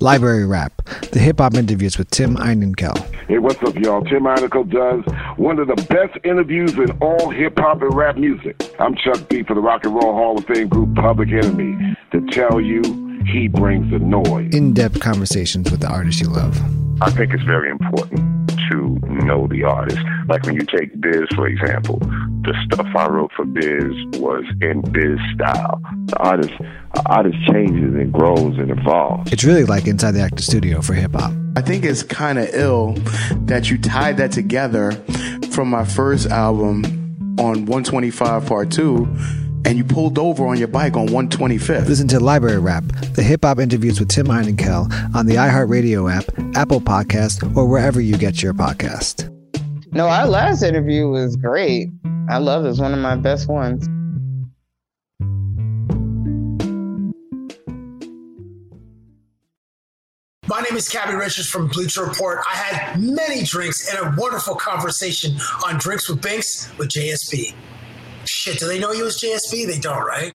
Library 0.05 0.45
Rap, 0.45 0.83
the 1.13 1.19
hip 1.19 1.39
hop 1.39 1.55
interviews 1.55 1.97
with 1.97 2.11
Tim 2.11 2.35
Einenkel. 2.35 2.95
Hey, 3.27 3.39
what's 3.39 3.59
up, 3.63 3.73
y'all? 3.73 4.03
Tim 4.03 4.27
Article 4.27 4.63
does 4.63 5.03
one 5.35 5.57
of 5.57 5.67
the 5.67 5.75
best 5.89 6.23
interviews 6.23 6.75
in 6.75 6.91
all 7.01 7.31
hip 7.31 7.57
hop 7.57 7.81
and 7.81 7.91
rap 7.91 8.15
music. 8.15 8.55
I'm 8.79 8.95
Chuck 8.95 9.27
D 9.29 9.41
for 9.41 9.55
the 9.55 9.61
Rock 9.61 9.83
and 9.83 9.95
Roll 9.95 10.13
Hall 10.13 10.37
of 10.37 10.45
Fame 10.45 10.67
group 10.67 10.93
Public 10.93 11.29
Enemy 11.29 11.97
to 12.11 12.21
tell 12.27 12.61
you 12.61 12.83
he 13.25 13.47
brings 13.47 13.89
the 13.89 13.97
noise. 13.97 14.53
In 14.53 14.73
depth 14.73 14.99
conversations 14.99 15.71
with 15.71 15.79
the 15.79 15.87
artists 15.87 16.21
you 16.21 16.29
love. 16.29 16.55
I 17.01 17.09
think 17.09 17.33
it's 17.33 17.41
very 17.41 17.71
important 17.71 18.34
to 18.71 18.99
know 19.09 19.47
the 19.47 19.63
artist. 19.63 19.99
Like 20.27 20.43
when 20.43 20.55
you 20.55 20.65
take 20.65 20.99
Biz, 20.99 21.27
for 21.35 21.47
example, 21.47 21.99
the 21.99 22.53
stuff 22.65 22.87
I 22.95 23.07
wrote 23.07 23.31
for 23.35 23.45
Biz 23.45 24.19
was 24.19 24.43
in 24.61 24.81
Biz 24.81 25.19
style. 25.33 25.81
The 26.05 26.17
artist, 26.17 26.53
the 26.93 27.03
artist 27.05 27.37
changes 27.47 27.95
and 27.95 28.11
grows 28.11 28.57
and 28.57 28.71
evolves. 28.71 29.31
It's 29.31 29.43
really 29.43 29.65
like 29.65 29.87
inside 29.87 30.11
the 30.11 30.21
actor 30.21 30.43
studio 30.43 30.81
for 30.81 30.93
hip 30.93 31.13
hop. 31.13 31.33
I 31.57 31.61
think 31.61 31.85
it's 31.85 32.03
kind 32.03 32.37
of 32.37 32.49
ill 32.53 32.93
that 33.45 33.69
you 33.69 33.77
tied 33.77 34.17
that 34.17 34.31
together 34.31 34.91
from 35.51 35.69
my 35.69 35.85
first 35.85 36.27
album 36.27 36.83
on 37.39 37.65
125 37.65 38.45
Part 38.45 38.71
2 38.71 39.05
and 39.65 39.77
you 39.77 39.83
pulled 39.83 40.17
over 40.17 40.45
on 40.45 40.57
your 40.57 40.67
bike 40.67 40.95
on 40.95 41.07
125th. 41.07 41.87
Listen 41.87 42.07
to 42.09 42.19
Library 42.19 42.59
Rap, 42.59 42.83
the 43.13 43.23
hip 43.23 43.43
hop 43.43 43.59
interviews 43.59 43.99
with 43.99 44.09
Tim 44.09 44.27
Einenkel 44.27 45.15
on 45.15 45.25
the 45.25 45.35
iHeartRadio 45.35 46.11
app, 46.11 46.25
Apple 46.55 46.79
Podcast, 46.79 47.55
or 47.57 47.67
wherever 47.67 47.99
you 47.99 48.17
get 48.17 48.41
your 48.41 48.53
podcast. 48.53 49.31
No, 49.91 50.07
our 50.07 50.27
last 50.27 50.61
interview 50.61 51.09
was 51.09 51.35
great. 51.35 51.89
I 52.29 52.37
love 52.37 52.65
it. 52.65 52.69
It's 52.69 52.79
one 52.79 52.93
of 52.93 52.99
my 52.99 53.15
best 53.15 53.47
ones. 53.47 53.87
My 60.47 60.61
name 60.61 60.77
is 60.77 60.87
Cabbie 60.87 61.15
Richards 61.15 61.49
from 61.49 61.69
Bleacher 61.69 62.05
Report. 62.05 62.39
I 62.47 62.55
had 62.55 63.01
many 63.01 63.43
drinks 63.43 63.89
and 63.89 63.97
a 63.97 64.15
wonderful 64.15 64.55
conversation 64.55 65.35
on 65.65 65.79
Drinks 65.79 66.07
with 66.07 66.21
Binks 66.21 66.71
with 66.77 66.89
JSB. 66.89 67.55
Shit, 68.27 68.59
do 68.59 68.67
they 68.67 68.79
know 68.79 68.91
you 68.91 69.05
as 69.05 69.17
JSB? 69.17 69.67
They 69.67 69.79
don't, 69.79 70.03
right? 70.03 70.31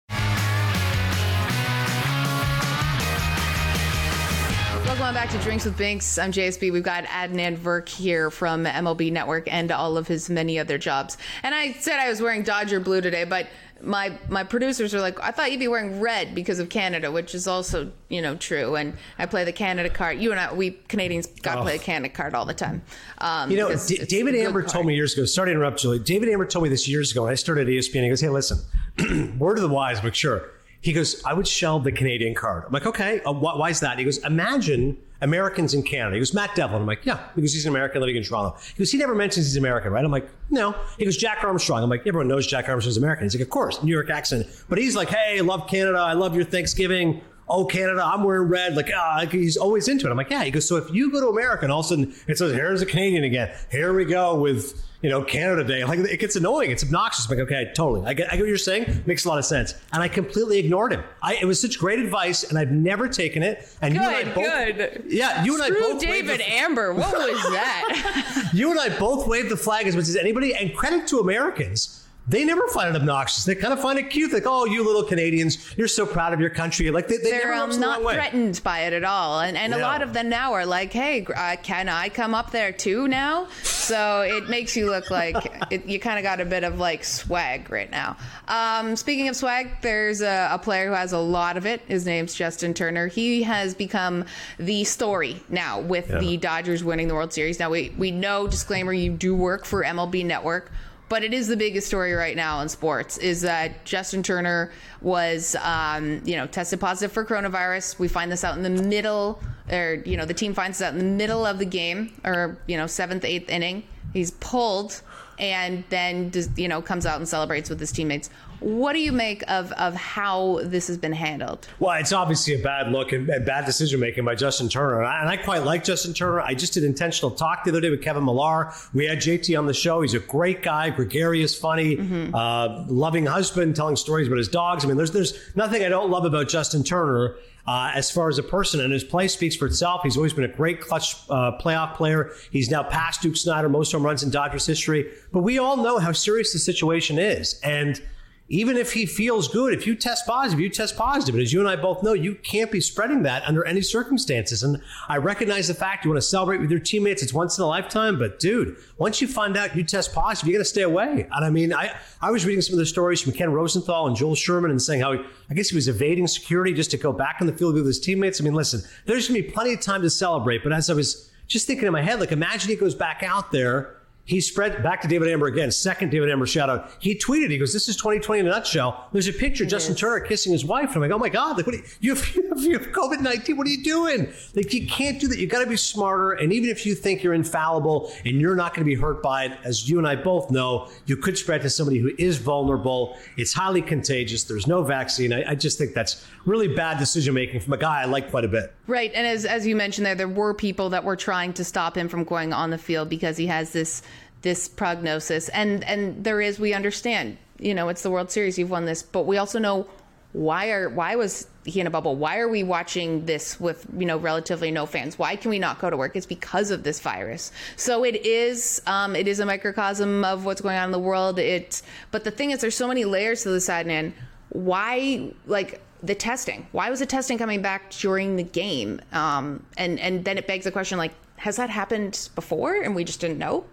Welcome 4.86 5.14
back 5.14 5.30
to 5.30 5.38
Drinks 5.38 5.64
with 5.64 5.76
Binks. 5.76 6.18
I'm 6.18 6.30
JSB. 6.30 6.72
We've 6.72 6.84
got 6.84 7.04
Adnan 7.04 7.56
Virk 7.56 7.88
here 7.88 8.30
from 8.30 8.64
MLB 8.64 9.10
Network 9.10 9.52
and 9.52 9.72
all 9.72 9.96
of 9.96 10.06
his 10.06 10.30
many 10.30 10.56
other 10.58 10.78
jobs. 10.78 11.18
And 11.42 11.52
I 11.52 11.72
said 11.72 11.98
I 11.98 12.08
was 12.08 12.22
wearing 12.22 12.44
Dodger 12.44 12.78
blue 12.78 13.00
today, 13.00 13.24
but 13.24 13.48
my 13.82 14.18
my 14.28 14.44
producers 14.44 14.94
are 14.94 15.00
like, 15.00 15.18
I 15.20 15.30
thought 15.30 15.50
you'd 15.50 15.60
be 15.60 15.68
wearing 15.68 16.00
red 16.00 16.34
because 16.34 16.58
of 16.58 16.68
Canada, 16.68 17.10
which 17.10 17.34
is 17.34 17.46
also 17.46 17.90
you 18.08 18.20
know 18.22 18.36
true. 18.36 18.76
And 18.76 18.94
I 19.18 19.26
play 19.26 19.44
the 19.44 19.52
Canada 19.52 19.88
card. 19.90 20.18
You 20.18 20.30
and 20.32 20.40
I, 20.40 20.52
we 20.52 20.72
Canadians 20.88 21.26
got 21.26 21.56
to 21.56 21.62
play 21.62 21.78
the 21.78 21.82
Canada 21.84 22.12
card 22.14 22.34
all 22.34 22.44
the 22.44 22.54
time. 22.54 22.82
Um, 23.18 23.50
You 23.50 23.56
know, 23.56 23.74
D- 23.86 24.04
David 24.08 24.34
Amber 24.34 24.62
told 24.62 24.86
me 24.86 24.94
years 24.94 25.14
ago. 25.14 25.24
Sorry 25.24 25.48
to 25.48 25.52
interrupt, 25.52 25.80
Julie. 25.80 25.98
David 25.98 26.28
Amber 26.28 26.46
told 26.46 26.62
me 26.64 26.68
this 26.68 26.86
years 26.88 27.10
ago. 27.12 27.24
And 27.24 27.32
I 27.32 27.34
started 27.34 27.68
at 27.68 27.72
ESPN. 27.72 28.02
He 28.02 28.08
goes, 28.08 28.20
"Hey, 28.20 28.28
listen, 28.28 28.58
word 29.38 29.56
of 29.58 29.62
the 29.62 29.68
wise, 29.68 30.00
but 30.00 30.14
sure." 30.14 30.50
He 30.82 30.92
goes, 30.92 31.22
"I 31.24 31.34
would 31.34 31.46
shelve 31.48 31.84
the 31.84 31.92
Canadian 31.92 32.34
card." 32.34 32.64
I'm 32.66 32.72
like, 32.72 32.86
"Okay, 32.86 33.20
uh, 33.22 33.32
wh- 33.32 33.58
why 33.58 33.70
is 33.70 33.80
that?" 33.80 33.98
He 33.98 34.04
goes, 34.04 34.18
"Imagine 34.24 34.96
Americans 35.20 35.74
in 35.74 35.82
Canada." 35.82 36.14
He 36.14 36.20
goes, 36.20 36.34
"Matt 36.34 36.54
Devlin." 36.54 36.82
I'm 36.82 36.86
like, 36.86 37.04
"Yeah," 37.04 37.18
because 37.34 37.52
he's 37.52 37.64
an 37.66 37.70
American 37.70 38.00
living 38.00 38.16
in 38.16 38.22
Toronto. 38.22 38.56
He 38.74 38.78
goes, 38.78 38.90
"He 38.90 38.98
never 38.98 39.14
mentions 39.14 39.46
he's 39.46 39.56
American, 39.56 39.92
right?" 39.92 40.04
I'm 40.04 40.10
like, 40.10 40.28
"No." 40.50 40.74
He 40.98 41.04
goes, 41.04 41.16
"Jack 41.16 41.44
Armstrong." 41.44 41.82
I'm 41.82 41.90
like, 41.90 42.06
"Everyone 42.06 42.28
knows 42.28 42.46
Jack 42.46 42.68
Armstrong's 42.68 42.96
American." 42.96 43.24
He's 43.24 43.34
like, 43.34 43.42
"Of 43.42 43.50
course, 43.50 43.82
New 43.82 43.92
York 43.92 44.10
accent," 44.10 44.46
but 44.68 44.78
he's 44.78 44.96
like, 44.96 45.08
"Hey, 45.08 45.38
I 45.38 45.42
love 45.42 45.68
Canada. 45.68 45.98
I 45.98 46.12
love 46.14 46.34
your 46.34 46.44
Thanksgiving." 46.44 47.22
oh 47.50 47.64
Canada, 47.64 48.02
I'm 48.04 48.22
wearing 48.22 48.48
red. 48.48 48.76
Like 48.76 48.90
ah, 48.94 49.16
like, 49.18 49.32
he's 49.32 49.56
always 49.56 49.88
into 49.88 50.06
it. 50.06 50.10
I'm 50.10 50.16
like, 50.16 50.30
yeah. 50.30 50.44
He 50.44 50.50
goes, 50.50 50.66
so 50.66 50.76
if 50.76 50.90
you 50.90 51.10
go 51.10 51.20
to 51.20 51.26
America 51.26 51.64
and 51.64 51.72
all 51.72 51.80
of 51.80 51.86
a 51.86 51.88
sudden 51.88 52.14
it 52.28 52.38
says, 52.38 52.52
here's 52.52 52.80
a 52.80 52.86
Canadian 52.86 53.24
again. 53.24 53.52
Here 53.70 53.92
we 53.92 54.04
go 54.04 54.40
with 54.40 54.80
you 55.02 55.10
know 55.10 55.22
Canada 55.22 55.64
Day. 55.64 55.84
Like 55.84 55.98
it 56.00 56.18
gets 56.20 56.36
annoying. 56.36 56.70
It's 56.70 56.82
obnoxious. 56.84 57.28
I'm 57.30 57.36
like, 57.38 57.44
okay, 57.46 57.72
totally. 57.74 58.06
I 58.06 58.14
get, 58.14 58.28
I 58.32 58.36
get 58.36 58.42
what 58.42 58.48
you're 58.48 58.58
saying. 58.58 59.02
Makes 59.06 59.24
a 59.24 59.28
lot 59.28 59.38
of 59.38 59.44
sense. 59.44 59.74
And 59.92 60.02
I 60.02 60.08
completely 60.08 60.58
ignored 60.58 60.92
him. 60.92 61.02
I, 61.22 61.36
it 61.36 61.44
was 61.44 61.60
such 61.60 61.78
great 61.78 61.98
advice, 61.98 62.44
and 62.44 62.58
I've 62.58 62.70
never 62.70 63.08
taken 63.08 63.42
it. 63.42 63.68
And 63.82 63.94
you 63.94 64.00
and 64.00 64.08
I 64.14 64.24
both, 64.34 64.44
good. 64.44 65.04
yeah, 65.06 65.44
you 65.44 65.54
and 65.54 65.62
I 65.62 65.70
both 65.70 66.00
David 66.00 66.40
the- 66.40 66.52
Amber. 66.52 66.92
What 66.94 67.12
was 67.16 67.42
that? 67.50 68.50
you 68.54 68.70
and 68.70 68.78
I 68.80 68.88
both 68.98 69.26
waved 69.26 69.48
the 69.50 69.56
flag 69.56 69.86
as 69.86 69.94
much 69.96 70.08
as 70.08 70.16
anybody, 70.16 70.54
and 70.54 70.74
credit 70.76 71.06
to 71.08 71.18
Americans. 71.20 71.99
They 72.28 72.44
never 72.44 72.66
find 72.68 72.94
it 72.94 73.00
obnoxious. 73.00 73.44
They 73.44 73.54
kind 73.54 73.72
of 73.72 73.80
find 73.80 73.98
it 73.98 74.10
cute. 74.10 74.32
Like, 74.32 74.44
oh, 74.46 74.64
you 74.64 74.84
little 74.84 75.02
Canadians, 75.02 75.74
you're 75.76 75.88
so 75.88 76.06
proud 76.06 76.32
of 76.32 76.40
your 76.40 76.50
country. 76.50 76.90
Like, 76.90 77.08
they, 77.08 77.16
they 77.16 77.30
They're 77.30 77.50
never 77.50 77.72
um, 77.74 77.80
not 77.80 78.02
threatened 78.02 78.60
by 78.62 78.80
it 78.80 78.92
at 78.92 79.04
all, 79.04 79.40
and 79.40 79.56
and 79.56 79.74
a 79.74 79.78
lot 79.78 80.02
of 80.02 80.12
them 80.12 80.28
now 80.28 80.52
are 80.52 80.66
like, 80.66 80.92
"Hey, 80.92 81.26
uh, 81.34 81.56
can 81.62 81.88
I 81.88 82.08
come 82.08 82.34
up 82.34 82.50
there 82.50 82.72
too 82.72 83.08
now?" 83.08 83.48
So 83.62 84.20
it 84.20 84.48
makes 84.48 84.76
you 84.76 84.88
look 84.88 85.10
like 85.10 85.36
it, 85.70 85.86
you 85.86 85.98
kind 85.98 86.18
of 86.18 86.22
got 86.22 86.40
a 86.40 86.44
bit 86.44 86.62
of 86.62 86.78
like 86.78 87.04
swag 87.04 87.70
right 87.70 87.90
now. 87.90 88.16
Um, 88.48 88.94
speaking 88.94 89.28
of 89.28 89.34
swag, 89.34 89.80
there's 89.80 90.20
a, 90.20 90.50
a 90.52 90.58
player 90.58 90.88
who 90.88 90.94
has 90.94 91.12
a 91.12 91.18
lot 91.18 91.56
of 91.56 91.66
it. 91.66 91.80
His 91.88 92.06
name's 92.06 92.34
Justin 92.34 92.74
Turner. 92.74 93.08
He 93.08 93.42
has 93.42 93.74
become 93.74 94.24
the 94.58 94.84
story 94.84 95.42
now 95.48 95.80
with 95.80 96.06
the 96.06 96.36
Dodgers 96.36 96.84
winning 96.84 97.08
the 97.08 97.14
World 97.14 97.32
Series. 97.32 97.58
Now 97.58 97.70
we 97.70 97.92
we 97.98 98.10
know 98.10 98.46
disclaimer, 98.46 98.92
you 98.92 99.10
do 99.10 99.34
work 99.34 99.64
for 99.64 99.82
MLB 99.82 100.24
Network. 100.24 100.70
But 101.10 101.24
it 101.24 101.34
is 101.34 101.48
the 101.48 101.56
biggest 101.56 101.88
story 101.88 102.12
right 102.12 102.36
now 102.36 102.60
in 102.60 102.68
sports 102.68 103.18
is 103.18 103.40
that 103.40 103.84
Justin 103.84 104.22
Turner 104.22 104.70
was, 105.00 105.56
um, 105.56 106.22
you 106.24 106.36
know, 106.36 106.46
tested 106.46 106.78
positive 106.78 107.10
for 107.10 107.24
coronavirus. 107.24 107.98
We 107.98 108.06
find 108.06 108.30
this 108.30 108.44
out 108.44 108.56
in 108.56 108.62
the 108.62 108.70
middle, 108.70 109.42
or 109.72 110.04
you 110.06 110.16
know, 110.16 110.24
the 110.24 110.34
team 110.34 110.54
finds 110.54 110.78
this 110.78 110.86
out 110.86 110.92
in 110.92 111.00
the 111.00 111.04
middle 111.04 111.44
of 111.44 111.58
the 111.58 111.64
game, 111.64 112.12
or 112.24 112.58
you 112.68 112.76
know, 112.76 112.86
seventh, 112.86 113.24
eighth 113.24 113.50
inning. 113.50 113.82
He's 114.12 114.30
pulled, 114.32 115.02
and 115.38 115.84
then 115.88 116.30
just, 116.30 116.56
you 116.58 116.68
know 116.68 116.82
comes 116.82 117.06
out 117.06 117.16
and 117.16 117.28
celebrates 117.28 117.70
with 117.70 117.80
his 117.80 117.92
teammates. 117.92 118.30
What 118.60 118.92
do 118.92 118.98
you 118.98 119.10
make 119.10 119.42
of 119.48 119.72
of 119.72 119.94
how 119.94 120.60
this 120.64 120.86
has 120.88 120.98
been 120.98 121.14
handled? 121.14 121.66
Well, 121.78 121.98
it's 121.98 122.12
obviously 122.12 122.54
a 122.54 122.62
bad 122.62 122.92
look 122.92 123.12
and, 123.12 123.26
and 123.30 123.46
bad 123.46 123.64
decision 123.64 124.00
making 124.00 124.26
by 124.26 124.34
Justin 124.34 124.68
Turner. 124.68 124.98
And 124.98 125.08
I, 125.08 125.20
and 125.20 125.28
I 125.30 125.38
quite 125.38 125.64
like 125.64 125.82
Justin 125.82 126.12
Turner. 126.12 126.40
I 126.40 126.52
just 126.52 126.74
did 126.74 126.84
intentional 126.84 127.30
talk 127.30 127.64
the 127.64 127.70
other 127.70 127.80
day 127.80 127.88
with 127.88 128.02
Kevin 128.02 128.24
Millar. 128.24 128.72
We 128.92 129.06
had 129.06 129.18
JT 129.18 129.58
on 129.58 129.64
the 129.66 129.72
show. 129.72 130.02
He's 130.02 130.12
a 130.12 130.20
great 130.20 130.62
guy, 130.62 130.90
gregarious, 130.90 131.56
funny, 131.56 131.98
uh, 132.34 132.84
loving 132.88 133.24
husband, 133.24 133.76
telling 133.76 133.96
stories 133.96 134.26
about 134.26 134.36
his 134.36 134.48
dogs. 134.48 134.84
I 134.84 134.88
mean, 134.88 134.98
there's 134.98 135.12
there's 135.12 135.38
nothing 135.56 135.82
I 135.82 135.88
don't 135.88 136.10
love 136.10 136.26
about 136.26 136.48
Justin 136.50 136.84
Turner. 136.84 137.36
Uh, 137.70 137.92
as 137.94 138.10
far 138.10 138.28
as 138.28 138.36
a 138.36 138.42
person, 138.42 138.80
and 138.80 138.92
his 138.92 139.04
play 139.04 139.28
speaks 139.28 139.54
for 139.54 139.66
itself. 139.66 140.00
He's 140.02 140.16
always 140.16 140.32
been 140.32 140.42
a 140.42 140.48
great 140.48 140.80
clutch 140.80 141.14
uh, 141.30 141.56
playoff 141.56 141.94
player. 141.94 142.32
He's 142.50 142.68
now 142.68 142.82
passed 142.82 143.22
Duke 143.22 143.36
Snider, 143.36 143.68
most 143.68 143.92
home 143.92 144.02
runs 144.04 144.24
in 144.24 144.30
Dodgers 144.30 144.66
history. 144.66 145.12
But 145.30 145.42
we 145.42 145.60
all 145.60 145.76
know 145.76 145.98
how 145.98 146.10
serious 146.10 146.52
the 146.52 146.58
situation 146.58 147.16
is. 147.16 147.60
And 147.62 148.02
even 148.52 148.76
if 148.76 148.92
he 148.92 149.06
feels 149.06 149.46
good, 149.46 149.72
if 149.72 149.86
you 149.86 149.94
test 149.94 150.26
positive, 150.26 150.58
you 150.58 150.68
test 150.68 150.96
positive. 150.96 151.36
And 151.36 151.42
as 151.42 151.52
you 151.52 151.60
and 151.60 151.68
I 151.68 151.76
both 151.76 152.02
know, 152.02 152.14
you 152.14 152.34
can't 152.34 152.70
be 152.70 152.80
spreading 152.80 153.22
that 153.22 153.44
under 153.46 153.64
any 153.64 153.80
circumstances. 153.80 154.64
And 154.64 154.82
I 155.08 155.18
recognize 155.18 155.68
the 155.68 155.74
fact 155.74 156.04
you 156.04 156.10
want 156.10 156.20
to 156.20 156.26
celebrate 156.26 156.60
with 156.60 156.68
your 156.68 156.80
teammates. 156.80 157.22
It's 157.22 157.32
once 157.32 157.56
in 157.56 157.62
a 157.62 157.68
lifetime. 157.68 158.18
But 158.18 158.40
dude, 158.40 158.76
once 158.98 159.22
you 159.22 159.28
find 159.28 159.56
out 159.56 159.76
you 159.76 159.84
test 159.84 160.12
positive, 160.12 160.48
you 160.48 160.54
got 160.54 160.62
to 160.62 160.64
stay 160.64 160.82
away. 160.82 161.28
And 161.30 161.44
I 161.44 161.48
mean, 161.48 161.72
I, 161.72 161.94
I 162.20 162.32
was 162.32 162.44
reading 162.44 162.60
some 162.60 162.74
of 162.74 162.80
the 162.80 162.86
stories 162.86 163.20
from 163.20 163.34
Ken 163.34 163.52
Rosenthal 163.52 164.08
and 164.08 164.16
Joel 164.16 164.34
Sherman 164.34 164.72
and 164.72 164.82
saying 164.82 165.00
how 165.00 165.12
he, 165.12 165.20
I 165.48 165.54
guess 165.54 165.68
he 165.68 165.76
was 165.76 165.86
evading 165.86 166.26
security 166.26 166.74
just 166.74 166.90
to 166.90 166.96
go 166.96 167.12
back 167.12 167.36
on 167.40 167.46
the 167.46 167.52
field 167.52 167.74
with 167.74 167.86
his 167.86 168.00
teammates. 168.00 168.40
I 168.40 168.44
mean, 168.44 168.54
listen, 168.54 168.82
there's 169.06 169.28
going 169.28 169.40
to 169.40 169.46
be 169.46 169.54
plenty 169.54 169.74
of 169.74 169.80
time 169.80 170.02
to 170.02 170.10
celebrate. 170.10 170.64
But 170.64 170.72
as 170.72 170.90
I 170.90 170.94
was 170.94 171.30
just 171.46 171.68
thinking 171.68 171.86
in 171.86 171.92
my 171.92 172.02
head, 172.02 172.18
like 172.18 172.32
imagine 172.32 172.68
he 172.68 172.74
goes 172.74 172.96
back 172.96 173.22
out 173.22 173.52
there 173.52 173.99
he 174.30 174.40
spread 174.40 174.80
back 174.80 175.00
to 175.00 175.08
David 175.08 175.26
Amber 175.26 175.48
again. 175.48 175.72
Second 175.72 176.10
David 176.10 176.30
Amber 176.30 176.46
shout 176.46 176.70
out. 176.70 176.92
He 177.00 177.16
tweeted, 177.16 177.50
he 177.50 177.58
goes, 177.58 177.72
This 177.72 177.88
is 177.88 177.96
2020 177.96 178.38
in 178.38 178.46
a 178.46 178.50
nutshell. 178.50 179.08
There's 179.10 179.26
a 179.26 179.32
picture 179.32 179.64
of 179.64 179.70
Justin 179.70 179.96
Turner 179.96 180.20
kissing 180.20 180.52
his 180.52 180.64
wife. 180.64 180.94
And 180.94 180.96
I'm 180.96 181.02
like, 181.02 181.10
Oh 181.10 181.18
my 181.18 181.28
God, 181.28 181.56
like, 181.56 181.66
what 181.66 181.74
you, 181.74 181.82
you, 182.00 182.14
have, 182.14 182.62
you 182.62 182.78
have 182.78 182.92
COVID 182.92 183.22
19. 183.22 183.56
What 183.56 183.66
are 183.66 183.70
you 183.70 183.82
doing? 183.82 184.32
Like, 184.54 184.72
you 184.72 184.86
can't 184.86 185.20
do 185.20 185.26
that. 185.26 185.38
You 185.40 185.48
got 185.48 185.64
to 185.64 185.66
be 185.68 185.76
smarter. 185.76 186.30
And 186.34 186.52
even 186.52 186.70
if 186.70 186.86
you 186.86 186.94
think 186.94 187.24
you're 187.24 187.34
infallible 187.34 188.12
and 188.24 188.40
you're 188.40 188.54
not 188.54 188.72
going 188.72 188.86
to 188.86 188.88
be 188.88 188.94
hurt 188.94 189.20
by 189.20 189.46
it, 189.46 189.58
as 189.64 189.90
you 189.90 189.98
and 189.98 190.06
I 190.06 190.14
both 190.14 190.48
know, 190.52 190.88
you 191.06 191.16
could 191.16 191.36
spread 191.36 191.62
to 191.62 191.70
somebody 191.70 191.98
who 191.98 192.12
is 192.16 192.38
vulnerable. 192.38 193.18
It's 193.36 193.52
highly 193.52 193.82
contagious. 193.82 194.44
There's 194.44 194.68
no 194.68 194.84
vaccine. 194.84 195.32
I, 195.32 195.50
I 195.50 195.54
just 195.56 195.76
think 195.76 195.92
that's 195.92 196.24
really 196.44 196.68
bad 196.68 196.98
decision 196.98 197.34
making 197.34 197.62
from 197.62 197.72
a 197.72 197.78
guy 197.78 198.02
I 198.02 198.04
like 198.04 198.30
quite 198.30 198.44
a 198.44 198.48
bit. 198.48 198.72
Right, 198.90 199.12
and 199.14 199.24
as 199.24 199.44
as 199.44 199.68
you 199.68 199.76
mentioned 199.76 200.04
there, 200.04 200.16
there 200.16 200.26
were 200.26 200.52
people 200.52 200.90
that 200.90 201.04
were 201.04 201.14
trying 201.14 201.52
to 201.52 201.64
stop 201.64 201.96
him 201.96 202.08
from 202.08 202.24
going 202.24 202.52
on 202.52 202.70
the 202.70 202.78
field 202.78 203.08
because 203.08 203.36
he 203.36 203.46
has 203.46 203.72
this 203.72 204.02
this 204.42 204.66
prognosis, 204.66 205.48
and 205.50 205.84
and 205.84 206.24
there 206.24 206.40
is 206.40 206.58
we 206.58 206.74
understand, 206.74 207.36
you 207.60 207.72
know, 207.72 207.88
it's 207.88 208.02
the 208.02 208.10
World 208.10 208.32
Series, 208.32 208.58
you've 208.58 208.70
won 208.70 208.86
this, 208.86 209.04
but 209.04 209.26
we 209.26 209.36
also 209.38 209.60
know 209.60 209.86
why 210.32 210.70
are 210.72 210.88
why 210.88 211.14
was 211.14 211.46
he 211.64 211.78
in 211.78 211.86
a 211.86 211.90
bubble? 211.90 212.16
Why 212.16 212.38
are 212.38 212.48
we 212.48 212.64
watching 212.64 213.26
this 213.26 213.60
with 213.60 213.86
you 213.96 214.06
know 214.06 214.16
relatively 214.16 214.72
no 214.72 214.86
fans? 214.86 215.16
Why 215.16 215.36
can 215.36 215.50
we 215.50 215.60
not 215.60 215.78
go 215.78 215.88
to 215.88 215.96
work? 215.96 216.16
It's 216.16 216.26
because 216.26 216.72
of 216.72 216.82
this 216.82 216.98
virus. 216.98 217.52
So 217.76 218.04
it 218.04 218.26
is 218.26 218.82
um, 218.88 219.14
it 219.14 219.28
is 219.28 219.38
a 219.38 219.46
microcosm 219.46 220.24
of 220.24 220.44
what's 220.44 220.60
going 220.60 220.76
on 220.76 220.86
in 220.86 220.90
the 220.90 220.98
world. 220.98 221.38
It 221.38 221.80
but 222.10 222.24
the 222.24 222.32
thing 222.32 222.50
is, 222.50 222.60
there's 222.60 222.74
so 222.74 222.88
many 222.88 223.04
layers 223.04 223.44
to 223.44 223.50
this, 223.50 223.68
Adnan. 223.68 224.14
Why 224.48 225.30
like 225.46 225.80
the 226.02 226.14
testing? 226.14 226.66
Why 226.72 226.90
was 226.90 227.00
the 227.00 227.06
testing 227.06 227.38
coming 227.38 227.62
back 227.62 227.90
during 227.90 228.36
the 228.36 228.42
game? 228.42 229.00
Um, 229.12 229.64
and 229.76 229.98
and 230.00 230.24
then 230.24 230.38
it 230.38 230.46
begs 230.46 230.64
the 230.64 230.72
question 230.72 230.98
like, 230.98 231.12
has 231.36 231.56
that 231.56 231.70
happened 231.70 232.28
before 232.34 232.80
and 232.80 232.94
we 232.94 233.04
just 233.04 233.20
didn't 233.20 233.38
know? 233.38 233.64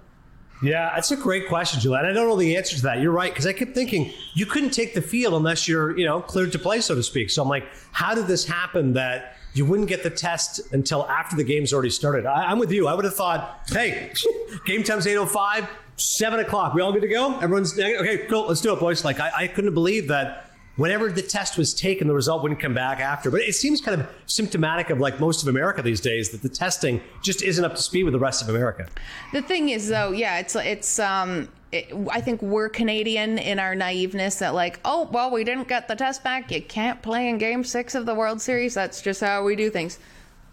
Yeah, 0.61 0.91
that's 0.95 1.11
a 1.11 1.15
great 1.15 1.47
question, 1.47 1.79
Juliet. 1.79 2.05
I 2.05 2.13
don't 2.13 2.27
know 2.27 2.35
the 2.35 2.55
answer 2.55 2.75
to 2.77 2.81
that. 2.83 2.99
You're 2.99 3.11
right 3.11 3.31
because 3.31 3.45
I 3.45 3.53
kept 3.53 3.75
thinking 3.75 4.11
you 4.33 4.45
couldn't 4.47 4.71
take 4.71 4.95
the 4.95 5.01
field 5.01 5.35
unless 5.35 5.67
you're, 5.67 5.97
you 5.97 6.05
know, 6.05 6.19
cleared 6.19 6.51
to 6.53 6.59
play, 6.59 6.81
so 6.81 6.95
to 6.95 7.03
speak. 7.03 7.29
So 7.29 7.43
I'm 7.43 7.49
like, 7.49 7.67
how 7.91 8.15
did 8.15 8.25
this 8.25 8.45
happen 8.45 8.93
that 8.93 9.35
you 9.53 9.65
wouldn't 9.65 9.87
get 9.87 10.01
the 10.01 10.09
test 10.09 10.61
until 10.73 11.05
after 11.07 11.35
the 11.35 11.43
game's 11.43 11.73
already 11.73 11.91
started? 11.91 12.25
I, 12.25 12.51
am 12.51 12.57
with 12.57 12.71
you. 12.71 12.87
I 12.87 12.95
would 12.95 13.05
have 13.05 13.15
thought, 13.15 13.69
hey, 13.69 14.11
game 14.65 14.83
time's 14.83 15.05
8:05, 15.05 15.67
seven 15.97 16.39
o'clock. 16.39 16.73
We 16.73 16.81
all 16.81 16.91
good 16.91 17.03
to 17.03 17.07
go? 17.07 17.37
Everyone's 17.39 17.77
okay. 17.77 18.25
Cool. 18.27 18.47
Let's 18.47 18.61
do 18.61 18.73
it, 18.73 18.79
boys. 18.79 19.05
Like 19.05 19.19
I, 19.19 19.31
I 19.35 19.47
couldn't 19.47 19.75
believe 19.75 20.07
that 20.07 20.46
whenever 20.77 21.11
the 21.11 21.21
test 21.21 21.57
was 21.57 21.73
taken, 21.73 22.07
the 22.07 22.13
result 22.13 22.41
wouldn't 22.41 22.61
come 22.61 22.73
back 22.73 22.99
after. 22.99 23.29
But 23.29 23.41
it 23.41 23.53
seems 23.53 23.81
kind 23.81 23.99
of 24.01 24.07
symptomatic 24.25 24.89
of 24.89 24.99
like 24.99 25.19
most 25.19 25.41
of 25.41 25.49
America 25.49 25.81
these 25.81 25.99
days 25.99 26.29
that 26.29 26.41
the 26.41 26.49
testing 26.49 27.01
just 27.21 27.41
isn't 27.43 27.63
up 27.65 27.75
to 27.75 27.81
speed 27.81 28.03
with 28.05 28.13
the 28.13 28.19
rest 28.19 28.41
of 28.41 28.49
America. 28.49 28.87
The 29.33 29.41
thing 29.41 29.69
is, 29.69 29.89
though, 29.89 30.11
yeah, 30.11 30.39
it's 30.39 30.55
it's. 30.55 30.97
um 30.99 31.49
it, 31.69 31.91
I 32.09 32.21
think 32.21 32.41
we're 32.41 32.69
Canadian 32.69 33.37
in 33.37 33.59
our 33.59 33.75
naiveness 33.75 34.39
that 34.39 34.53
like, 34.53 34.79
oh 34.85 35.09
well, 35.11 35.29
we 35.31 35.43
didn't 35.43 35.67
get 35.67 35.89
the 35.89 35.95
test 35.97 36.23
back. 36.23 36.49
You 36.49 36.61
can't 36.61 37.01
play 37.01 37.27
in 37.27 37.37
Game 37.39 37.65
Six 37.65 37.93
of 37.93 38.05
the 38.05 38.15
World 38.15 38.39
Series. 38.41 38.73
That's 38.73 39.01
just 39.01 39.19
how 39.19 39.43
we 39.43 39.57
do 39.57 39.69
things. 39.69 39.99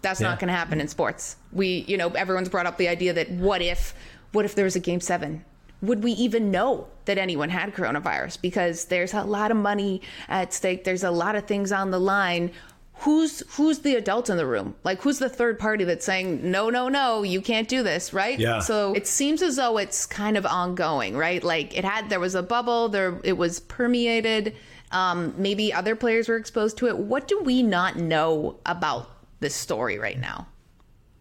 That's 0.01 0.19
Yeah. 0.19 0.27
not 0.27 0.39
going 0.39 0.49
to 0.49 0.53
happen 0.53 0.81
in 0.81 0.89
sports. 0.89 1.37
We, 1.53 1.85
you 1.87 1.95
know, 1.95 2.09
everyone's 2.09 2.49
brought 2.49 2.65
up 2.65 2.77
the 2.77 2.89
idea 2.89 3.13
that 3.13 3.31
what 3.31 3.61
if, 3.61 3.93
what 4.33 4.43
if 4.43 4.55
there 4.55 4.65
was 4.65 4.75
a 4.75 4.79
Game 4.81 4.99
Seven? 4.99 5.45
Would 5.85 6.03
we 6.03 6.11
even 6.13 6.51
know 6.51 6.87
that 7.05 7.17
anyone 7.17 7.49
had 7.49 7.73
coronavirus? 7.73 8.41
Because 8.41 8.85
there's 8.85 9.13
a 9.13 9.23
lot 9.23 9.51
of 9.51 9.57
money 9.57 10.01
at 10.27 10.53
stake. 10.53 10.83
There's 10.83 11.03
a 11.03 11.11
lot 11.11 11.35
of 11.35 11.45
things 11.45 11.71
on 11.71 11.91
the 11.91 11.99
line. 11.99 12.51
Who's 12.99 13.43
who's 13.55 13.79
the 13.79 13.95
adult 13.95 14.29
in 14.29 14.37
the 14.37 14.45
room? 14.45 14.75
Like 14.83 15.01
who's 15.01 15.19
the 15.19 15.29
third 15.29 15.59
party 15.59 15.83
that's 15.83 16.05
saying 16.05 16.49
no, 16.49 16.69
no, 16.69 16.87
no, 16.87 17.23
you 17.23 17.41
can't 17.41 17.67
do 17.67 17.83
this, 17.83 18.13
right? 18.13 18.39
Yeah. 18.39 18.59
So 18.59 18.93
it 18.93 19.05
seems 19.05 19.41
as 19.41 19.57
though 19.57 19.77
it's 19.77 20.05
kind 20.05 20.37
of 20.37 20.45
ongoing, 20.45 21.17
right? 21.17 21.43
Like 21.43 21.77
it 21.77 21.83
had 21.83 22.09
there 22.09 22.21
was 22.21 22.35
a 22.35 22.43
bubble, 22.43 22.87
there 22.87 23.19
it 23.23 23.33
was 23.37 23.59
permeated. 23.59 24.55
Um, 24.91 25.33
maybe 25.37 25.73
other 25.73 25.95
players 25.95 26.29
were 26.29 26.37
exposed 26.37 26.77
to 26.77 26.87
it. 26.87 26.97
What 26.97 27.27
do 27.27 27.41
we 27.41 27.63
not 27.63 27.97
know 27.97 28.59
about 28.65 29.09
this 29.41 29.55
story 29.55 29.99
right 29.99 30.19
now? 30.19 30.47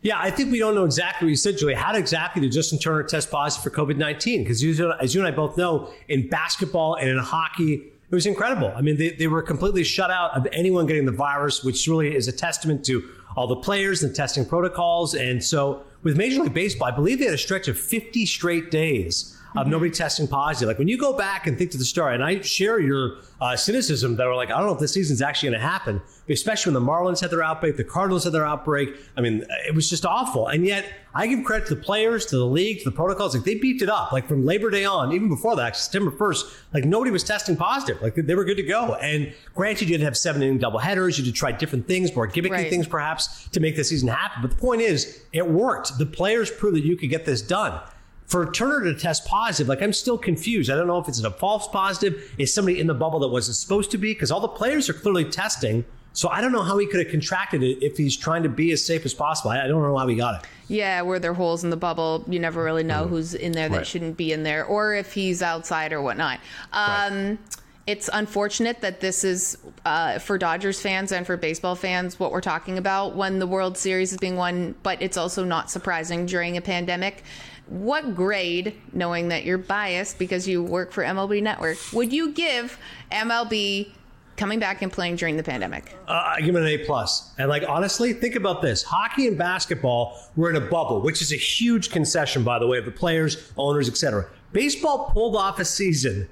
Yeah, 0.05 0.19
I 0.21 0.31
think 0.31 0.53
we 0.53 0.59
don't 0.59 0.75
know 0.75 0.85
exactly 0.85 1.25
what 1.25 1.31
you 1.31 1.37
said, 1.37 1.57
Julie. 1.57 1.73
How 1.73 1.95
exactly 1.95 2.43
did 2.43 2.53
Justin 2.53 2.79
Turner 2.79 3.05
test 3.05 3.31
positive 3.31 3.65
for 3.65 3.71
COVID 3.71 3.97
19? 3.97 4.43
Because 4.43 4.63
as 4.63 5.15
you 5.15 5.21
and 5.21 5.27
I 5.27 5.31
both 5.31 5.57
know, 5.57 5.91
in 6.09 6.29
basketball 6.29 6.97
and 6.97 7.09
in 7.09 7.17
hockey, 7.17 7.91
it 8.11 8.15
was 8.15 8.27
incredible. 8.27 8.71
I 8.77 8.83
mean, 8.83 8.99
they, 8.99 9.13
they 9.13 9.29
were 9.29 9.41
completely 9.41 9.83
shut 9.83 10.11
out 10.11 10.37
of 10.37 10.47
anyone 10.53 10.85
getting 10.85 11.07
the 11.07 11.13
virus, 11.13 11.65
which 11.65 11.89
really 11.89 12.15
is 12.15 12.29
a 12.29 12.33
testament 12.33 12.85
to 12.85 13.03
all 13.35 13.47
the 13.47 13.57
players 13.57 14.03
and 14.03 14.15
testing 14.15 14.45
protocols. 14.45 15.15
And 15.15 15.43
so 15.43 15.83
with 16.03 16.19
Major 16.19 16.43
League 16.43 16.53
Baseball, 16.53 16.89
I 16.89 16.95
believe 16.95 17.19
they 17.19 17.25
had 17.25 17.35
a 17.35 17.39
stretch 17.39 17.67
of 17.69 17.79
50 17.79 18.27
straight 18.27 18.71
days 18.71 19.34
of 19.57 19.67
nobody 19.69 19.91
testing 19.91 20.27
positive. 20.27 20.67
Like 20.69 20.79
when 20.79 20.89
you 20.89 20.99
go 20.99 21.17
back 21.17 21.47
and 21.47 21.57
think 21.57 21.71
to 21.73 21.79
the 21.79 21.85
story, 21.85 22.15
and 22.15 22.25
I 22.25 22.41
share 22.41 22.81
your 22.81 23.19
uh, 23.41 23.55
cynicism 23.57 24.17
that 24.17 24.27
are 24.27 24.35
like, 24.35 24.51
I 24.51 24.59
don't 24.59 24.67
know 24.67 24.75
if 24.75 24.81
this 24.81 24.93
season's 24.93 25.23
actually 25.23 25.51
going 25.51 25.61
to 25.61 25.67
happen, 25.67 26.03
especially 26.29 26.73
when 26.75 26.85
the 26.85 26.91
Marlins 26.91 27.21
had 27.21 27.31
their 27.31 27.43
outbreak, 27.43 27.77
the 27.77 27.85
Cardinals 27.85 28.25
had 28.25 28.33
their 28.33 28.45
outbreak. 28.47 28.91
I 29.17 29.21
mean, 29.21 29.45
it 29.67 29.75
was 29.75 29.89
just 29.89 30.05
awful. 30.05 30.49
And 30.49 30.67
yet, 30.67 30.87
I 31.17 31.29
give 31.29 31.45
credit 31.45 31.69
to 31.69 31.77
the 31.77 31.81
players, 31.81 32.27
to 32.27 32.37
the 32.37 32.45
league, 32.47 32.79
to 32.81 32.85
the 32.87 32.91
protocols. 32.97 33.37
Like 33.37 33.45
they 33.45 33.55
beefed 33.55 33.83
it 33.83 33.89
up. 33.89 34.11
Like 34.11 34.27
from 34.27 34.45
Labor 34.45 34.71
Day 34.71 34.85
on, 34.85 35.13
even 35.13 35.29
before 35.29 35.55
that, 35.57 35.77
September 35.77 36.11
1st, 36.11 36.53
like 36.75 36.85
nobody 36.85 37.13
was 37.13 37.23
testing 37.23 37.57
positive. 37.57 38.03
Like 38.03 38.17
they 38.17 38.35
were 38.35 38.45
good 38.45 38.57
to 38.57 38.65
go. 38.65 38.95
And 38.95 39.33
granted, 39.55 39.83
you 39.89 39.95
didn't 39.95 40.07
have 40.07 40.17
seven 40.17 40.43
inning 40.43 40.59
doubleheaders. 40.59 41.17
You 41.19 41.25
did 41.25 41.37
try 41.37 41.53
different 41.53 41.87
things, 41.87 42.15
more 42.17 42.27
gimmicky 42.27 42.51
Right. 42.51 42.69
things 42.71 42.89
perhaps 42.89 43.49
to 43.51 43.61
make 43.61 43.77
the 43.77 43.85
season 43.85 44.09
happen. 44.09 44.43
But 44.43 44.51
the 44.51 44.57
point 44.57 44.81
is, 44.83 45.23
it 45.33 45.47
worked. 45.49 45.97
The 45.99 46.07
players 46.07 46.51
proved 46.51 46.77
that 46.77 46.85
you 46.85 46.97
could 46.97 47.11
get 47.11 47.25
this 47.25 47.41
done. 47.43 47.81
For 48.27 48.51
Turner 48.51 48.83
to 48.85 48.95
test 48.99 49.27
positive, 49.27 49.69
like 49.69 49.83
I'm 49.83 49.93
still 49.93 50.17
confused. 50.19 50.71
I 50.71 50.77
don't 50.77 50.87
know 50.87 50.99
if 50.99 51.09
it's 51.09 51.23
a 51.23 51.31
false 51.31 51.69
positive. 51.69 52.33
Is 52.39 52.53
somebody 52.55 52.81
in 52.81 52.87
the 52.87 52.95
bubble 52.95 53.21
that 53.21 53.29
wasn't 53.29 53.57
supposed 53.57 53.91
to 53.93 53.99
be? 53.99 54.13
Because 54.15 54.31
all 54.31 54.41
the 54.41 54.49
players 54.49 54.89
are 54.89 54.95
clearly 54.95 55.25
testing. 55.25 55.85
So 56.15 56.29
I 56.29 56.41
don't 56.41 56.53
know 56.53 56.63
how 56.63 56.79
he 56.79 56.87
could 56.87 57.01
have 57.01 57.11
contracted 57.11 57.63
it 57.63 57.85
if 57.85 57.97
he's 57.97 58.17
trying 58.17 58.45
to 58.45 58.49
be 58.49 58.71
as 58.73 58.85
safe 58.85 59.05
as 59.05 59.13
possible. 59.13 59.51
I 59.51 59.65
I 59.65 59.67
don't 59.67 59.83
know 59.83 59.97
how 59.99 60.07
he 60.07 60.15
got 60.17 60.43
it. 60.43 60.49
Yeah, 60.69 61.03
were 61.03 61.19
there 61.19 61.35
holes 61.35 61.65
in 61.65 61.71
the 61.71 61.77
bubble, 61.77 62.25
you 62.29 62.39
never 62.39 62.63
really 62.65 62.85
know 62.85 63.07
who's 63.07 63.35
in 63.35 63.53
there 63.53 63.69
that 63.69 63.77
Right. 63.79 63.87
shouldn't 63.87 64.17
be 64.17 64.33
in 64.33 64.45
there, 64.45 64.65
or 64.65 64.95
if 64.95 65.13
he's 65.13 65.43
outside 65.43 65.93
or 65.93 66.01
whatnot. 66.01 66.39
Um, 66.73 67.39
It's 67.87 68.09
unfortunate 68.13 68.81
that 68.81 69.01
this 69.01 69.25
is 69.25 69.59
uh, 69.85 70.19
for 70.19 70.39
Dodgers 70.39 70.81
fans 70.81 71.13
and 71.13 71.27
for 71.27 71.37
baseball 71.37 71.75
fans 71.75 72.19
what 72.19 72.33
we're 72.33 72.41
talking 72.41 72.79
about 72.79 73.15
when 73.15 73.39
the 73.39 73.47
World 73.47 73.77
Series 73.77 74.13
is 74.13 74.19
being 74.19 74.37
won, 74.37 74.75
but 74.83 75.03
it's 75.03 75.19
also 75.19 75.45
not 75.45 75.71
surprising 75.71 76.25
during 76.25 76.57
a 76.57 76.63
pandemic. 76.63 77.25
What 77.67 78.15
grade, 78.15 78.75
knowing 78.95 79.29
that 79.29 79.45
you're 79.45 79.59
biased 79.59 80.19
because 80.19 80.49
you 80.49 80.63
work 80.63 80.93
for 80.93 81.05
MLB 81.05 81.43
Network, 81.43 81.77
would 81.93 82.11
you 82.11 82.33
give 82.33 82.79
MLB 83.13 83.91
coming 84.37 84.59
back 84.59 84.81
and 84.81 84.91
playing 84.91 85.17
during 85.17 85.37
the 85.37 85.43
pandemic? 85.43 85.95
Uh, 86.09 86.35
I 86.37 86.41
give 86.41 86.57
it 86.57 86.61
an 86.61 86.67
A 86.67 86.79
plus. 86.79 87.35
And 87.37 87.51
like 87.51 87.65
honestly, 87.69 88.15
think 88.15 88.35
about 88.35 88.63
this: 88.63 88.83
hockey 88.83 89.29
and 89.29 89.37
basketball 89.37 90.19
were 90.37 90.49
in 90.49 90.57
a 90.57 90.61
bubble, 90.61 91.03
which 91.03 91.21
is 91.21 91.33
a 91.33 91.37
huge 91.37 91.91
concession, 91.91 92.45
by 92.45 92.59
the 92.59 92.67
way, 92.67 92.79
of 92.79 92.87
the 92.87 92.91
players, 92.91 93.53
owners, 93.59 93.91
etc. 93.91 94.27
Baseball 94.53 95.11
pulled 95.13 95.37
off 95.37 95.59
a 95.59 95.65
season 95.65 96.29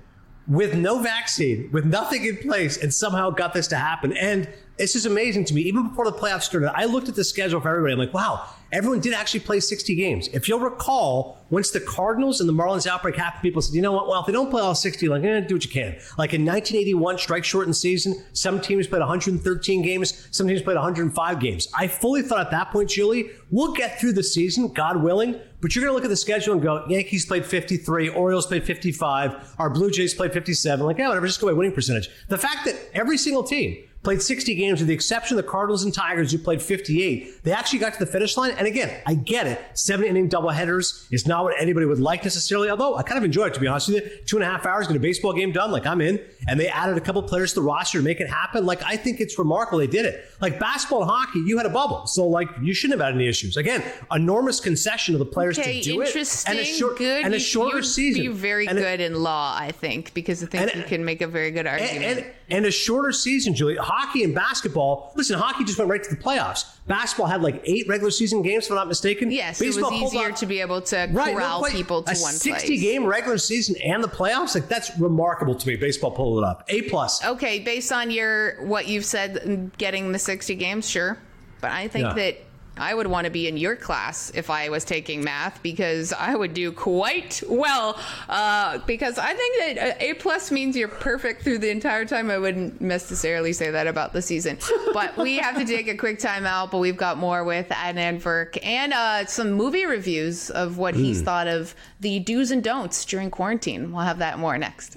with 0.47 0.75
no 0.75 1.01
vaccine, 1.01 1.71
with 1.73 1.85
nothing 1.85 2.25
in 2.25 2.37
place, 2.37 2.77
and 2.83 2.93
somehow 2.93 3.31
got 3.31 3.55
this 3.55 3.69
to 3.69 3.77
happen. 3.77 4.17
And 4.17 4.49
this 4.77 4.97
is 4.97 5.07
amazing 5.07 5.45
to 5.47 5.55
me. 5.55 5.63
Even 5.63 5.89
before 5.89 6.05
the 6.05 6.17
playoffs 6.17 6.43
started, 6.43 6.73
I 6.75 6.87
looked 6.87 7.09
at 7.09 7.15
the 7.15 7.25
schedule 7.25 7.61
for 7.61 7.69
everybody. 7.69 7.93
I'm 7.93 7.99
like, 7.99 8.15
wow, 8.15 8.49
everyone 8.73 9.01
did 9.01 9.13
actually 9.13 9.41
play 9.41 9.61
60 9.61 9.95
games. 9.95 10.29
If 10.29 10.49
you'll 10.49 10.61
recall, 10.61 11.45
once 11.51 11.71
the 11.71 11.81
Cardinals 11.81 12.41
and 12.41 12.49
the 12.49 12.53
Marlins 12.55 12.87
outbreak 12.87 13.17
happened, 13.17 13.43
people 13.43 13.61
said, 13.61 13.75
you 13.75 13.83
know 13.83 13.93
what? 13.93 14.09
Well, 14.09 14.21
if 14.21 14.27
they 14.27 14.33
don't 14.33 14.51
play 14.51 14.63
all 14.63 14.75
60, 14.75 15.09
like, 15.09 15.23
eh, 15.23 15.41
do 15.41 15.55
what 15.55 15.65
you 15.65 15.71
can. 15.71 15.93
Like 16.17 16.33
in 16.33 16.45
1981, 16.45 17.19
strike 17.19 17.45
shortened 17.45 17.77
season, 17.77 18.25
some 18.33 18.61
teams 18.61 18.87
played 18.87 19.01
113 19.01 19.83
games, 19.83 20.27
some 20.31 20.49
teams 20.49 20.63
played 20.63 20.77
105 20.77 21.41
games. 21.41 21.69
I 21.77 21.87
fully 21.87 22.23
thought 22.23 22.41
at 22.41 22.51
that 22.51 22.71
point, 22.71 22.89
Julie, 22.89 23.31
we'll 23.51 23.75
get 23.75 24.01
through 24.01 24.15
the 24.15 24.23
season, 24.23 24.69
God 24.69 25.03
willing. 25.03 25.39
But 25.61 25.77
you're 25.77 25.85
going 25.85 25.93
to 25.93 25.95
look 25.95 26.05
at 26.05 26.11
the 26.11 26.17
schedule 26.17 26.55
and 26.55 26.63
go, 26.63 26.85
Yankees 26.89 27.25
played 27.25 27.47
53, 27.47 28.09
Orioles 28.09 28.47
played 28.47 28.65
55, 28.65 29.55
our 29.59 29.71
Blue 29.71 29.93
Jays 29.93 30.13
played 30.13 30.33
57. 30.33 30.85
Like, 30.85 30.99
yeah, 30.99 31.09
whatever, 31.09 31.27
just 31.27 31.41
go 31.41 31.47
by 31.47 31.53
winning 31.53 31.73
percentage. 31.73 32.11
The 32.29 32.39
fact 32.39 32.65
that 32.65 32.77
every 32.95 33.17
single 33.17 33.45
team 33.45 33.85
played 34.03 34.21
60 34.21 34.55
games 34.55 34.81
with 34.81 34.89
the 34.89 34.95
exception 34.95 35.39
of 35.39 35.45
the 35.45 35.49
Cardinals 35.51 35.85
and 35.85 35.95
Tigers 35.95 36.33
who 36.33 36.39
played 36.39 36.61
58. 36.61 37.45
They 37.45 37.53
actually 37.53 37.79
got 37.79 37.93
to 37.95 37.99
the 38.01 38.07
finish 38.07 38.37
line. 38.37 38.51
And 38.53 38.67
again, 38.67 39.01
I 39.07 39.15
get 39.15 39.47
it. 39.47 39.61
Seven 39.75 40.07
inning 40.07 40.29
doubleheaders 40.29 41.07
is 41.13 41.27
not 41.27 41.45
what 41.45 41.55
anybody 41.61 41.87
would 41.87 42.01
like 42.01 42.25
necessarily, 42.25 42.69
although 42.69 42.97
I 42.97 43.03
kind 43.05 43.19
of 43.19 43.25
enjoy 43.25 43.47
it, 43.47 43.55
to 43.55 43.61
be 43.61 43.67
honest 43.69 43.89
with 43.89 44.03
you. 44.05 44.11
Two 44.27 44.37
and 44.37 44.45
a 44.45 44.47
half 44.47 44.67
hours, 44.67 44.87
get 44.89 44.97
a 44.97 45.01
baseball 45.01 45.33
game 45.33 45.53
done. 45.53 45.71
Like 45.71 45.87
I'm 45.87 46.01
in. 46.01 46.21
And 46.49 46.59
they 46.59 46.67
added 46.69 46.97
a 46.97 47.01
couple 47.01 47.23
players 47.23 47.51
to 47.55 47.61
the 47.61 47.63
roster 47.67 47.99
to 47.99 48.05
make 48.05 48.21
it 48.21 48.29
happen. 48.29 48.67
Like 48.67 48.83
I 48.83 48.97
think 48.97 49.21
it's 49.21 49.39
remarkable 49.39 49.79
they 49.79 49.87
did 49.87 50.05
it. 50.05 50.25
Like 50.41 50.59
basketball 50.59 51.03
and 51.03 51.11
hockey, 51.11 51.39
you 51.47 51.57
had 51.57 51.67
a 51.67 51.71
bubble. 51.71 52.07
So 52.07 52.27
like 52.27 52.49
you 52.61 52.75
shouldn't 52.75 52.99
have 53.01 53.07
had 53.07 53.15
any 53.15 53.29
issues. 53.29 53.57
Again, 53.57 53.85
enormous 54.11 54.59
concession 54.59 55.15
of 55.15 55.21
the 55.21 55.25
players 55.27 55.59
Okay, 55.59 55.81
to 55.81 55.93
do 55.93 56.01
it. 56.03 56.15
And 56.49 56.59
a, 56.59 56.65
short, 56.65 56.99
good. 56.99 57.25
and 57.25 57.35
a 57.35 57.37
You- 57.37 57.41
shorter 57.43 57.77
you'd 57.77 57.85
season. 57.85 58.23
Be 58.23 58.29
very 58.29 58.67
And 58.67 58.79
a- 58.79 58.81
good 58.83 59.01
in 59.01 59.23
law, 59.23 59.55
I 59.57 59.71
think, 59.71 60.13
because 60.15 60.43
I 60.43 60.47
think 60.47 60.75
you 60.75 60.83
can 60.83 61.05
make 61.05 61.23
a 61.23 61.27
very 61.29 61.53
good 61.53 61.67
argument. 61.69 62.05
and, 62.05 62.19
and, 62.19 62.27
and 62.51 62.67
a 62.67 62.71
shorter 62.73 63.13
season, 63.13 63.55
Julie. 63.55 63.77
Hockey 63.95 64.25
and 64.25 64.35
basketball. 64.35 65.13
Listen, 65.17 65.39
hockey 65.39 65.65
just 65.65 65.79
went 65.79 65.91
right 65.91 66.03
to 66.03 66.09
the 66.09 66.17
playoffs. 66.17 66.65
Basketball 66.87 67.27
had 67.27 67.43
like 67.43 67.61
eight 67.67 67.87
regular 67.89 68.11
season 68.11 68.41
games, 68.41 68.65
if 68.65 68.71
I'm 68.71 68.77
not 68.77 68.89
mistaken. 68.89 69.31
yes, 69.31 69.61
it 69.61 69.65
Baseball 69.67 69.91
was 69.91 70.15
easier 70.15 70.33
to 70.33 70.47
be 70.47 70.61
able 70.61 70.81
to 70.83 71.09
Right, 71.13 71.35
corral 71.35 71.61
no, 71.63 71.69
people 71.69 72.03
to 72.03 72.11
a 72.11 72.15
one 72.21 72.33
60 72.33 72.51
place. 72.69 72.81
game 72.81 73.05
regular 73.05 73.37
season 73.37 73.77
and 73.85 74.03
the 74.03 74.09
playoffs. 74.09 74.55
Like 74.55 74.69
that's 74.69 74.99
remarkable 74.99 75.55
to 75.55 75.69
me. 75.69 75.77
Baseball 75.77 76.11
pulled 76.11 76.39
it 76.43 76.45
up. 76.47 76.65
A 76.69 76.83
plus. 76.83 77.23
Okay, 77.25 77.59
based 77.61 77.93
on 77.93 78.11
your 78.11 78.63
what 78.65 78.89
you've 78.89 79.05
said, 79.05 79.73
getting 79.77 80.11
the 80.13 80.19
sixty 80.19 80.55
games, 80.55 80.89
sure, 80.89 81.19
but 81.61 81.71
I 81.71 81.87
think 81.89 82.05
Yeah. 82.07 82.15
that 82.15 82.37
I 82.77 82.95
would 82.95 83.07
want 83.07 83.27
to 83.27 83.31
be 83.31 83.49
in 83.49 83.57
your 83.57 83.77
class 83.77 84.33
if 84.35 84.49
I 84.51 84.69
was 84.71 84.85
taking 84.85 85.23
math 85.23 85.63
because 85.63 86.13
I 86.13 86.35
would 86.35 86.55
do 86.55 86.73
quite 86.73 87.43
well. 87.49 87.99
Uh, 88.29 88.79
because 88.87 89.19
I 89.19 89.35
think 89.35 89.77
that 89.77 90.03
a 90.03 90.15
plus 90.15 90.51
means 90.51 90.75
you're 90.77 90.89
perfect 90.89 91.43
through 91.43 91.59
the 91.59 91.71
entire 91.71 92.05
time. 92.07 92.31
I 92.31 92.39
wouldn't 92.39 92.81
necessarily 92.81 93.53
say 93.53 93.71
that 93.71 93.87
about 93.87 94.13
the 94.15 94.23
season, 94.23 94.59
but 94.95 95.17
we 95.19 95.37
have 95.37 95.57
to 95.57 95.65
take 95.67 95.87
a 95.89 95.97
quick 95.97 96.19
time 96.19 96.47
out. 96.47 96.71
But 96.71 96.79
we've 96.79 96.97
got 96.97 97.19
more 97.19 97.45
with 97.45 97.69
Adnan 97.69 98.21
Virk 98.23 98.59
and 98.65 98.93
uh, 98.95 99.27
some 99.27 99.53
movie 99.53 99.85
reviews 99.85 100.49
of 100.51 100.79
what 100.79 100.95
he's 100.95 101.21
Mm. 101.21 101.25
thought 101.27 101.47
of 101.47 101.75
the 102.01 102.21
do's 102.21 102.51
and 102.51 102.65
don'ts 102.65 103.05
during 103.05 103.31
quarantine. 103.31 103.93
We'll 103.93 104.03
have 104.05 104.19
that 104.19 104.39
more 104.39 104.57
next. 104.57 104.97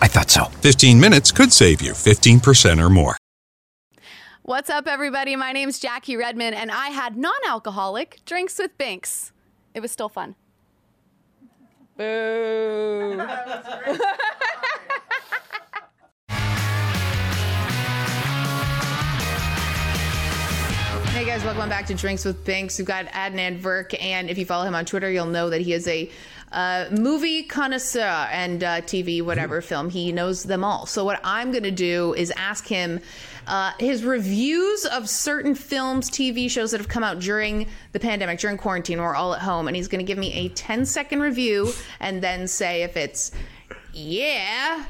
I 0.00 0.08
thought 0.08 0.30
so. 0.30 0.44
15 0.62 1.00
minutes 1.00 1.32
could 1.32 1.52
save 1.52 1.80
you 1.82 1.92
15% 1.92 2.84
or 2.84 2.88
more. 2.88 3.16
What's 4.42 4.70
up, 4.70 4.86
everybody? 4.86 5.36
My 5.36 5.52
name's 5.52 5.78
Jackie 5.78 6.16
Redmond, 6.16 6.54
and 6.54 6.70
I 6.70 6.88
had 6.88 7.16
non 7.16 7.34
alcoholic 7.46 8.20
drinks 8.24 8.58
with 8.58 8.78
Binks. 8.78 9.32
It 9.74 9.80
was 9.80 9.92
still 9.92 10.08
fun. 10.08 10.36
Boo. 11.96 13.20
Hey 21.18 21.24
guys, 21.24 21.42
welcome 21.42 21.68
back 21.68 21.84
to 21.86 21.94
Drinks 21.94 22.24
with 22.24 22.44
Binks. 22.44 22.78
We've 22.78 22.86
got 22.86 23.06
Adnan 23.06 23.60
Virk, 23.60 24.00
and 24.00 24.30
if 24.30 24.38
you 24.38 24.46
follow 24.46 24.64
him 24.64 24.76
on 24.76 24.84
Twitter, 24.84 25.10
you'll 25.10 25.26
know 25.26 25.50
that 25.50 25.60
he 25.60 25.72
is 25.72 25.88
a 25.88 26.08
uh, 26.52 26.86
movie 26.90 27.42
connoisseur 27.42 28.28
and 28.32 28.64
uh, 28.64 28.80
TV, 28.82 29.22
whatever 29.22 29.60
film. 29.60 29.90
He 29.90 30.12
knows 30.12 30.44
them 30.44 30.64
all. 30.64 30.86
So, 30.86 31.04
what 31.04 31.20
I'm 31.24 31.50
going 31.50 31.64
to 31.64 31.70
do 31.70 32.14
is 32.14 32.30
ask 32.32 32.66
him 32.66 33.00
uh, 33.46 33.72
his 33.78 34.04
reviews 34.04 34.84
of 34.84 35.08
certain 35.08 35.54
films, 35.54 36.10
TV 36.10 36.50
shows 36.50 36.70
that 36.70 36.78
have 36.78 36.88
come 36.88 37.02
out 37.02 37.18
during 37.18 37.66
the 37.92 38.00
pandemic, 38.00 38.38
during 38.38 38.56
quarantine. 38.56 39.00
We're 39.00 39.14
all 39.14 39.34
at 39.34 39.40
home, 39.40 39.68
and 39.68 39.76
he's 39.76 39.88
going 39.88 40.04
to 40.04 40.06
give 40.06 40.18
me 40.18 40.32
a 40.34 40.48
10 40.50 40.84
second 40.86 41.20
review 41.20 41.72
and 42.00 42.22
then 42.22 42.46
say 42.46 42.82
if 42.82 42.96
it's 42.96 43.32
yeah, 43.92 44.84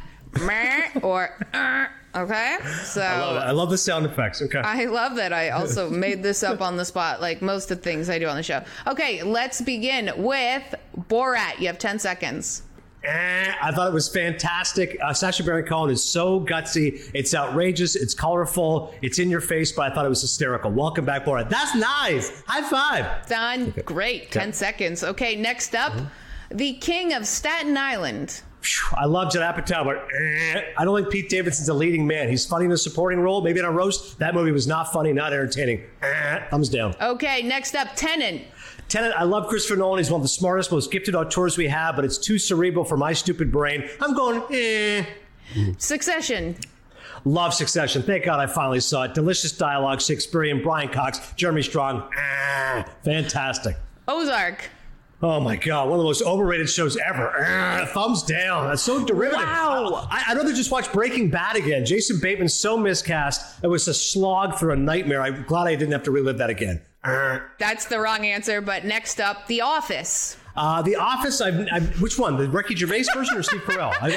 or 1.02 1.46
uh, 1.54 1.86
okay. 2.22 2.58
So, 2.84 3.02
I 3.02 3.18
love 3.18 3.36
it. 3.36 3.40
I 3.40 3.50
love 3.50 3.70
the 3.70 3.78
sound 3.78 4.06
effects. 4.06 4.42
Okay. 4.42 4.58
I 4.58 4.84
love 4.84 5.16
that 5.16 5.32
I 5.32 5.50
also 5.50 5.90
made 6.06 6.22
this 6.22 6.42
up 6.42 6.60
on 6.60 6.76
the 6.76 6.84
spot, 6.84 7.20
like 7.20 7.42
most 7.42 7.70
of 7.70 7.78
the 7.78 7.84
things 7.84 8.08
I 8.10 8.18
do 8.18 8.26
on 8.26 8.36
the 8.36 8.42
show. 8.42 8.62
Okay, 8.86 9.22
let's 9.22 9.60
begin 9.60 10.12
with 10.16 10.74
Borat. 11.08 11.58
You 11.58 11.66
have 11.66 11.78
10 11.78 11.98
seconds. 11.98 12.62
Eh, 13.04 13.54
I 13.62 13.70
thought 13.70 13.88
it 13.88 13.94
was 13.94 14.08
fantastic. 14.08 14.98
Uh, 15.00 15.14
Sacha 15.14 15.44
Baron 15.44 15.64
Cohen 15.64 15.90
is 15.90 16.04
so 16.04 16.40
gutsy. 16.40 17.08
It's 17.14 17.32
outrageous. 17.32 17.94
It's 17.94 18.12
colorful. 18.12 18.92
It's 19.02 19.20
in 19.20 19.30
your 19.30 19.40
face, 19.40 19.70
but 19.70 19.90
I 19.90 19.94
thought 19.94 20.04
it 20.04 20.08
was 20.08 20.20
hysterical. 20.20 20.72
Welcome 20.72 21.04
back, 21.04 21.24
Borat. 21.24 21.48
That's 21.48 21.76
nice. 21.76 22.42
High 22.46 22.68
five. 22.68 23.26
Done. 23.28 23.72
Great. 23.84 24.32
10 24.32 24.52
seconds. 24.52 25.04
Okay, 25.04 25.36
next 25.36 25.76
up, 25.76 25.92
the 26.50 26.74
king 26.74 27.12
of 27.14 27.26
Staten 27.26 27.76
Island. 27.76 28.42
I 28.96 29.04
love 29.06 29.32
Judd 29.32 29.54
Apatow, 29.54 29.84
but 29.84 30.08
eh, 30.20 30.62
I 30.76 30.84
don't 30.84 30.96
think 30.96 31.10
Pete 31.10 31.28
Davidson's 31.28 31.68
a 31.68 31.74
leading 31.74 32.06
man. 32.06 32.28
He's 32.28 32.44
funny 32.44 32.64
in 32.64 32.72
a 32.72 32.76
supporting 32.76 33.20
role, 33.20 33.40
maybe 33.40 33.60
in 33.60 33.64
a 33.64 33.70
roast. 33.70 34.18
That 34.18 34.34
movie 34.34 34.52
was 34.52 34.66
not 34.66 34.92
funny, 34.92 35.12
not 35.12 35.32
entertaining. 35.32 35.84
Eh, 36.02 36.40
thumbs 36.50 36.68
down. 36.68 36.94
Okay, 37.00 37.42
next 37.42 37.74
up, 37.76 37.88
Tenant. 37.94 38.42
Tenet, 38.88 39.12
I 39.16 39.24
love 39.24 39.48
Christopher 39.48 39.78
Nolan. 39.78 39.98
He's 39.98 40.10
one 40.10 40.20
of 40.20 40.24
the 40.24 40.28
smartest, 40.28 40.72
most 40.72 40.90
gifted 40.90 41.14
auteurs 41.14 41.56
we 41.58 41.68
have, 41.68 41.94
but 41.94 42.04
it's 42.04 42.18
too 42.18 42.38
cerebral 42.38 42.84
for 42.84 42.96
my 42.96 43.12
stupid 43.12 43.52
brain. 43.52 43.88
I'm 44.00 44.14
going, 44.14 44.42
eh. 44.50 45.04
Succession. 45.78 46.56
Love 47.24 47.52
Succession. 47.54 48.02
Thank 48.02 48.24
God 48.24 48.40
I 48.40 48.46
finally 48.46 48.80
saw 48.80 49.04
it. 49.04 49.14
Delicious 49.14 49.52
dialogue, 49.52 50.00
Shakespearean, 50.00 50.62
Brian 50.62 50.88
Cox, 50.88 51.20
Jeremy 51.36 51.62
Strong. 51.62 52.08
Ah, 52.16 52.84
fantastic. 53.04 53.76
Ozark. 54.06 54.70
Oh 55.20 55.40
my 55.40 55.56
God, 55.56 55.88
one 55.88 55.94
of 55.94 55.98
the 55.98 56.04
most 56.04 56.22
overrated 56.22 56.70
shows 56.70 56.96
ever. 56.96 57.44
Ah, 57.44 57.88
thumbs 57.92 58.22
down. 58.22 58.68
That's 58.68 58.82
so 58.82 59.04
derivative. 59.04 59.44
Wow. 59.44 60.06
I, 60.10 60.26
I'd 60.28 60.36
rather 60.36 60.52
just 60.52 60.70
watch 60.70 60.92
Breaking 60.92 61.28
Bad 61.28 61.56
again. 61.56 61.84
Jason 61.84 62.20
Bateman's 62.20 62.54
so 62.54 62.76
miscast. 62.76 63.62
It 63.64 63.66
was 63.66 63.88
a 63.88 63.94
slog 63.94 64.58
through 64.58 64.74
a 64.74 64.76
nightmare. 64.76 65.20
I'm 65.20 65.42
glad 65.44 65.66
I 65.66 65.74
didn't 65.74 65.92
have 65.92 66.04
to 66.04 66.12
relive 66.12 66.38
that 66.38 66.50
again. 66.50 66.82
Ah. 67.02 67.42
That's 67.58 67.86
the 67.86 67.98
wrong 67.98 68.26
answer, 68.26 68.60
but 68.60 68.84
next 68.84 69.20
up, 69.20 69.48
The 69.48 69.60
Office. 69.62 70.36
Uh, 70.58 70.82
the 70.82 70.96
Office, 70.96 71.40
I've, 71.40 71.68
I've, 71.70 72.02
which 72.02 72.18
one? 72.18 72.36
The 72.36 72.48
Ricky 72.48 72.74
Gervais 72.74 73.04
version 73.14 73.38
or 73.38 73.44
Steve 73.44 73.60
Carell? 73.60 73.94
I, 74.02 74.16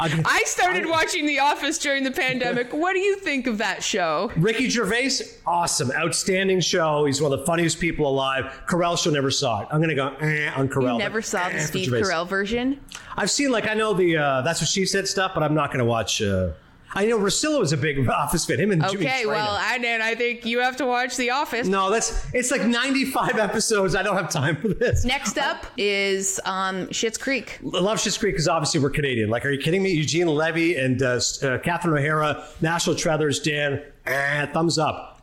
I, 0.00 0.08
I, 0.08 0.22
I 0.24 0.42
started 0.44 0.84
watching 0.84 1.26
The 1.26 1.38
Office 1.38 1.78
during 1.78 2.02
the 2.02 2.10
pandemic. 2.10 2.72
What 2.72 2.94
do 2.94 2.98
you 2.98 3.14
think 3.14 3.46
of 3.46 3.58
that 3.58 3.84
show? 3.84 4.32
Ricky 4.36 4.68
Gervais, 4.68 5.20
awesome, 5.46 5.92
outstanding 5.92 6.58
show. 6.58 7.04
He's 7.04 7.22
one 7.22 7.32
of 7.32 7.38
the 7.38 7.46
funniest 7.46 7.78
people 7.78 8.08
alive. 8.08 8.46
Carell 8.66 8.98
show 8.98 9.10
never 9.10 9.30
saw 9.30 9.60
it. 9.60 9.68
I'm 9.70 9.80
gonna 9.80 9.94
go 9.94 10.08
eh, 10.16 10.50
on 10.56 10.68
Carell. 10.68 10.94
You 10.94 10.98
never 10.98 11.20
but, 11.20 11.24
saw 11.24 11.46
eh, 11.46 11.52
the 11.52 11.58
for 11.60 11.66
Steve 11.68 11.84
Gervais. 11.84 12.02
Carell 12.02 12.26
version? 12.26 12.80
I've 13.16 13.30
seen 13.30 13.52
like 13.52 13.68
I 13.68 13.74
know 13.74 13.94
the 13.94 14.16
uh, 14.16 14.42
that's 14.42 14.60
what 14.60 14.68
she 14.68 14.86
said 14.86 15.06
stuff, 15.06 15.34
but 15.34 15.44
I'm 15.44 15.54
not 15.54 15.70
gonna 15.70 15.84
watch. 15.84 16.20
Uh, 16.20 16.50
I 16.96 17.04
know 17.04 17.18
Rosillo 17.18 17.62
is 17.62 17.72
a 17.72 17.76
big 17.76 18.08
Office 18.08 18.44
fan. 18.46 18.58
Him 18.58 18.72
and 18.72 18.82
Jimmy 18.88 19.06
Okay, 19.06 19.26
well, 19.26 19.56
Adnan, 19.58 20.00
I 20.00 20.14
think 20.14 20.46
you 20.46 20.60
have 20.60 20.76
to 20.78 20.86
watch 20.86 21.16
The 21.16 21.30
Office. 21.30 21.68
no, 21.68 21.90
that's 21.90 22.26
it's 22.32 22.50
like 22.50 22.64
95 22.64 23.36
episodes. 23.36 23.94
I 23.94 24.02
don't 24.02 24.16
have 24.16 24.30
time 24.30 24.56
for 24.56 24.68
this. 24.68 25.04
Next 25.04 25.38
up 25.38 25.66
is 25.76 26.40
um, 26.44 26.86
Schitt's 26.86 27.18
Creek. 27.18 27.60
I 27.62 27.80
love 27.80 27.98
Schitt's 27.98 28.18
Creek 28.18 28.34
because 28.34 28.48
obviously 28.48 28.80
we're 28.80 28.90
Canadian. 28.90 29.28
Like, 29.28 29.44
are 29.44 29.50
you 29.50 29.60
kidding 29.60 29.82
me? 29.82 29.92
Eugene 29.92 30.26
Levy 30.26 30.76
and 30.76 31.02
uh, 31.02 31.20
uh, 31.42 31.58
Catherine 31.58 31.96
O'Hara, 32.02 32.48
National 32.60 32.96
Treasures, 32.96 33.40
Dan, 33.40 33.82
eh, 34.06 34.46
thumbs 34.46 34.78
up. 34.78 35.20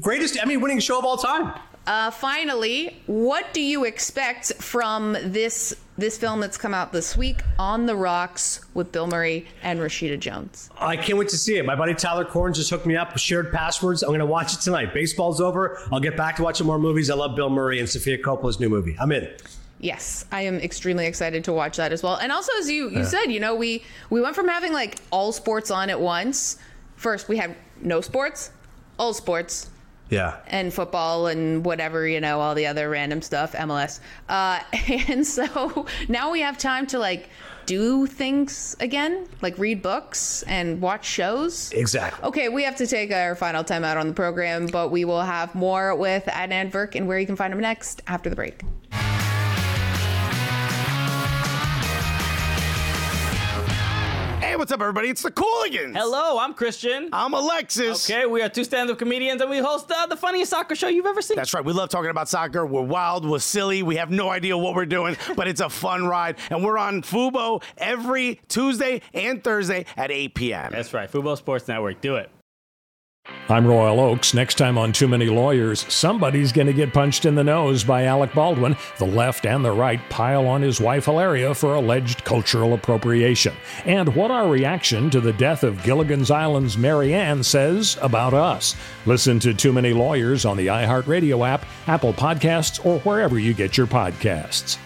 Greatest 0.00 0.36
Emmy-winning 0.36 0.78
show 0.78 0.98
of 0.98 1.06
all 1.06 1.16
time. 1.16 1.58
Uh, 1.86 2.10
finally, 2.10 2.96
what 3.06 3.52
do 3.52 3.60
you 3.60 3.84
expect 3.84 4.52
from 4.54 5.16
this 5.22 5.74
this 5.96 6.18
film 6.18 6.40
that's 6.40 6.56
come 6.56 6.74
out 6.74 6.92
this 6.92 7.16
week, 7.16 7.42
On 7.58 7.86
the 7.86 7.94
Rocks, 7.94 8.64
with 8.74 8.90
Bill 8.90 9.06
Murray 9.06 9.46
and 9.62 9.78
Rashida 9.78 10.18
Jones. 10.18 10.68
I 10.78 10.96
can't 10.96 11.18
wait 11.18 11.28
to 11.28 11.38
see 11.38 11.56
it. 11.56 11.64
My 11.64 11.76
buddy 11.76 11.94
Tyler 11.94 12.24
Corn 12.24 12.52
just 12.52 12.68
hooked 12.70 12.86
me 12.86 12.96
up 12.96 13.12
with 13.12 13.22
shared 13.22 13.52
passwords. 13.52 14.02
I'm 14.02 14.08
going 14.10 14.18
to 14.20 14.26
watch 14.26 14.54
it 14.54 14.60
tonight. 14.60 14.92
Baseball's 14.92 15.40
over. 15.40 15.78
I'll 15.92 16.00
get 16.00 16.16
back 16.16 16.36
to 16.36 16.42
watching 16.42 16.66
more 16.66 16.78
movies. 16.78 17.10
I 17.10 17.14
love 17.14 17.36
Bill 17.36 17.50
Murray 17.50 17.78
and 17.78 17.88
Sofia 17.88 18.18
Coppola's 18.18 18.58
new 18.58 18.68
movie. 18.68 18.96
I'm 19.00 19.12
in. 19.12 19.28
Yes, 19.80 20.24
I 20.32 20.42
am 20.42 20.56
extremely 20.58 21.06
excited 21.06 21.44
to 21.44 21.52
watch 21.52 21.76
that 21.76 21.92
as 21.92 22.02
well. 22.02 22.16
And 22.16 22.32
also, 22.32 22.50
as 22.58 22.70
you, 22.70 22.88
you 22.88 22.98
Yeah. 23.00 23.04
said, 23.04 23.26
you 23.26 23.38
know, 23.38 23.54
we 23.54 23.84
we 24.10 24.20
went 24.20 24.34
from 24.34 24.48
having 24.48 24.72
like 24.72 24.96
all 25.10 25.30
sports 25.32 25.70
on 25.70 25.90
at 25.90 26.00
once. 26.00 26.56
First, 26.96 27.28
we 27.28 27.36
had 27.36 27.54
no 27.82 28.00
sports, 28.00 28.50
all 28.98 29.12
sports, 29.12 29.68
Yeah. 30.14 30.36
and 30.46 30.72
football 30.72 31.26
and 31.26 31.64
whatever 31.64 32.06
you 32.06 32.20
know 32.20 32.40
all 32.40 32.54
the 32.54 32.66
other 32.66 32.88
random 32.88 33.20
stuff 33.22 33.52
mls 33.52 34.00
uh, 34.28 34.60
and 35.10 35.26
so 35.26 35.86
now 36.08 36.30
we 36.30 36.40
have 36.40 36.56
time 36.58 36.86
to 36.88 36.98
like 36.98 37.28
do 37.66 38.06
things 38.06 38.76
again 38.80 39.26
like 39.40 39.56
read 39.58 39.80
books 39.82 40.42
and 40.44 40.80
watch 40.82 41.04
shows 41.06 41.72
Exactly. 41.72 42.22
okay 42.28 42.48
we 42.48 42.62
have 42.62 42.76
to 42.76 42.86
take 42.86 43.10
our 43.10 43.34
final 43.34 43.64
time 43.64 43.84
out 43.84 43.96
on 43.96 44.06
the 44.08 44.14
program 44.14 44.66
but 44.66 44.90
we 44.90 45.04
will 45.04 45.22
have 45.22 45.54
more 45.54 45.94
with 45.96 46.24
adnan 46.26 46.70
virk 46.70 46.94
and 46.94 47.08
where 47.08 47.18
you 47.18 47.26
can 47.26 47.36
find 47.36 47.52
him 47.54 47.60
next 47.60 48.02
after 48.06 48.28
the 48.30 48.36
break 48.36 48.60
Hey, 54.54 54.58
what's 54.58 54.70
up, 54.70 54.80
everybody? 54.80 55.08
It's 55.08 55.22
the 55.22 55.32
Cooligans. 55.32 55.96
Hello, 55.96 56.38
I'm 56.38 56.54
Christian. 56.54 57.08
I'm 57.12 57.34
Alexis. 57.34 58.08
Okay, 58.08 58.24
we 58.24 58.40
are 58.40 58.48
two 58.48 58.62
stand-up 58.62 59.00
comedians, 59.00 59.40
and 59.40 59.50
we 59.50 59.58
host 59.58 59.90
uh, 59.90 60.06
the 60.06 60.16
funniest 60.16 60.50
soccer 60.52 60.76
show 60.76 60.86
you've 60.86 61.06
ever 61.06 61.20
seen. 61.22 61.36
That's 61.36 61.52
right. 61.54 61.64
We 61.64 61.72
love 61.72 61.88
talking 61.88 62.10
about 62.10 62.28
soccer. 62.28 62.64
We're 62.64 62.82
wild. 62.82 63.28
We're 63.28 63.40
silly. 63.40 63.82
We 63.82 63.96
have 63.96 64.12
no 64.12 64.28
idea 64.28 64.56
what 64.56 64.76
we're 64.76 64.86
doing, 64.86 65.16
but 65.36 65.48
it's 65.48 65.60
a 65.60 65.68
fun 65.68 66.06
ride. 66.06 66.36
And 66.50 66.62
we're 66.62 66.78
on 66.78 67.02
Fubo 67.02 67.64
every 67.78 68.40
Tuesday 68.46 69.02
and 69.12 69.42
Thursday 69.42 69.86
at 69.96 70.12
8 70.12 70.36
p.m. 70.36 70.70
That's 70.70 70.94
right. 70.94 71.10
Fubo 71.10 71.36
Sports 71.36 71.66
Network. 71.66 72.00
Do 72.00 72.14
it. 72.14 72.30
I'm 73.48 73.66
Royal 73.66 74.00
Oaks. 74.00 74.32
Next 74.32 74.56
time 74.56 74.78
on 74.78 74.92
Too 74.92 75.06
Many 75.06 75.26
Lawyers, 75.26 75.84
somebody's 75.92 76.50
going 76.50 76.66
to 76.66 76.72
get 76.72 76.94
punched 76.94 77.26
in 77.26 77.34
the 77.34 77.44
nose 77.44 77.84
by 77.84 78.04
Alec 78.04 78.32
Baldwin. 78.32 78.74
The 78.98 79.04
left 79.04 79.44
and 79.44 79.62
the 79.62 79.70
right 79.70 80.00
pile 80.08 80.46
on 80.46 80.62
his 80.62 80.80
wife 80.80 81.04
Hilaria 81.04 81.54
for 81.54 81.74
alleged 81.74 82.24
cultural 82.24 82.72
appropriation. 82.72 83.52
And 83.84 84.16
what 84.16 84.30
our 84.30 84.48
reaction 84.48 85.10
to 85.10 85.20
the 85.20 85.34
death 85.34 85.62
of 85.62 85.82
Gilligan's 85.82 86.30
Island's 86.30 86.78
Marianne 86.78 87.42
says 87.42 87.98
about 88.00 88.32
us. 88.32 88.76
Listen 89.04 89.38
to 89.40 89.52
Too 89.52 89.74
Many 89.74 89.92
Lawyers 89.92 90.46
on 90.46 90.56
the 90.56 90.68
iHeartRadio 90.68 91.46
app, 91.46 91.66
Apple 91.86 92.14
Podcasts, 92.14 92.84
or 92.84 92.98
wherever 93.00 93.38
you 93.38 93.52
get 93.52 93.76
your 93.76 93.86
podcasts. 93.86 94.78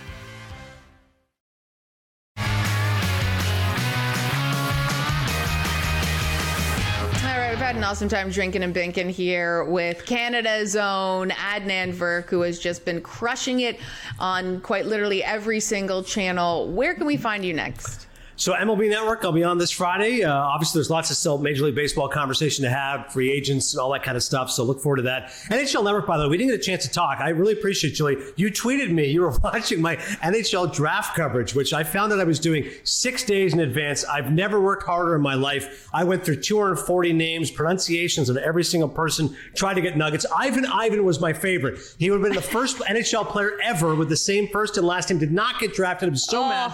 Had 7.68 7.76
an 7.76 7.84
awesome 7.84 8.08
time 8.08 8.30
drinking 8.30 8.62
and 8.62 8.74
binking 8.74 9.10
here 9.10 9.62
with 9.64 10.06
Canada's 10.06 10.74
own 10.74 11.28
Adnan 11.28 11.92
Verk, 11.92 12.30
who 12.30 12.40
has 12.40 12.58
just 12.58 12.82
been 12.86 12.98
crushing 13.02 13.60
it 13.60 13.78
on 14.18 14.58
quite 14.62 14.86
literally 14.86 15.22
every 15.22 15.60
single 15.60 16.02
channel. 16.02 16.66
Where 16.68 16.94
can 16.94 17.04
we 17.04 17.18
find 17.18 17.44
you 17.44 17.52
next? 17.52 18.07
So 18.38 18.54
MLB 18.54 18.88
Network, 18.88 19.24
I'll 19.24 19.32
be 19.32 19.42
on 19.42 19.58
this 19.58 19.72
Friday. 19.72 20.22
Uh, 20.22 20.32
obviously, 20.32 20.78
there's 20.78 20.90
lots 20.90 21.10
of 21.10 21.16
still 21.16 21.38
Major 21.38 21.64
League 21.64 21.74
Baseball 21.74 22.08
conversation 22.08 22.62
to 22.62 22.70
have, 22.70 23.12
free 23.12 23.32
agents 23.32 23.74
and 23.74 23.80
all 23.80 23.92
that 23.92 24.04
kind 24.04 24.16
of 24.16 24.22
stuff. 24.22 24.48
So 24.48 24.62
look 24.62 24.80
forward 24.80 24.98
to 24.98 25.02
that. 25.02 25.30
NHL 25.48 25.82
Network, 25.82 26.06
by 26.06 26.16
the 26.16 26.22
way, 26.22 26.30
we 26.30 26.36
didn't 26.38 26.52
get 26.52 26.60
a 26.60 26.62
chance 26.62 26.84
to 26.84 26.88
talk. 26.88 27.18
I 27.18 27.30
really 27.30 27.54
appreciate 27.54 27.94
Julie. 27.94 28.16
You 28.36 28.48
tweeted 28.52 28.92
me 28.92 29.06
you 29.06 29.22
were 29.22 29.36
watching 29.42 29.80
my 29.82 29.96
NHL 29.96 30.72
draft 30.72 31.16
coverage, 31.16 31.56
which 31.56 31.72
I 31.72 31.82
found 31.82 32.12
that 32.12 32.20
I 32.20 32.24
was 32.24 32.38
doing 32.38 32.70
six 32.84 33.24
days 33.24 33.54
in 33.54 33.58
advance. 33.58 34.04
I've 34.04 34.30
never 34.30 34.60
worked 34.60 34.84
harder 34.84 35.16
in 35.16 35.20
my 35.20 35.34
life. 35.34 35.88
I 35.92 36.04
went 36.04 36.24
through 36.24 36.36
240 36.36 37.12
names, 37.14 37.50
pronunciations 37.50 38.28
of 38.28 38.36
every 38.36 38.62
single 38.62 38.88
person, 38.88 39.36
tried 39.56 39.74
to 39.74 39.80
get 39.80 39.96
nuggets. 39.96 40.24
Ivan 40.36 40.64
Ivan 40.64 41.04
was 41.04 41.20
my 41.20 41.32
favorite. 41.32 41.80
He 41.98 42.08
would 42.08 42.20
have 42.20 42.24
been 42.24 42.36
the 42.36 42.48
first 42.48 42.76
NHL 42.88 43.26
player 43.26 43.58
ever 43.64 43.96
with 43.96 44.08
the 44.08 44.16
same 44.16 44.46
first 44.46 44.76
and 44.76 44.86
last 44.86 45.10
name. 45.10 45.18
Did 45.18 45.32
not 45.32 45.58
get 45.58 45.74
drafted. 45.74 46.08
I 46.08 46.10
was 46.10 46.24
so 46.24 46.48
mad. 46.48 46.72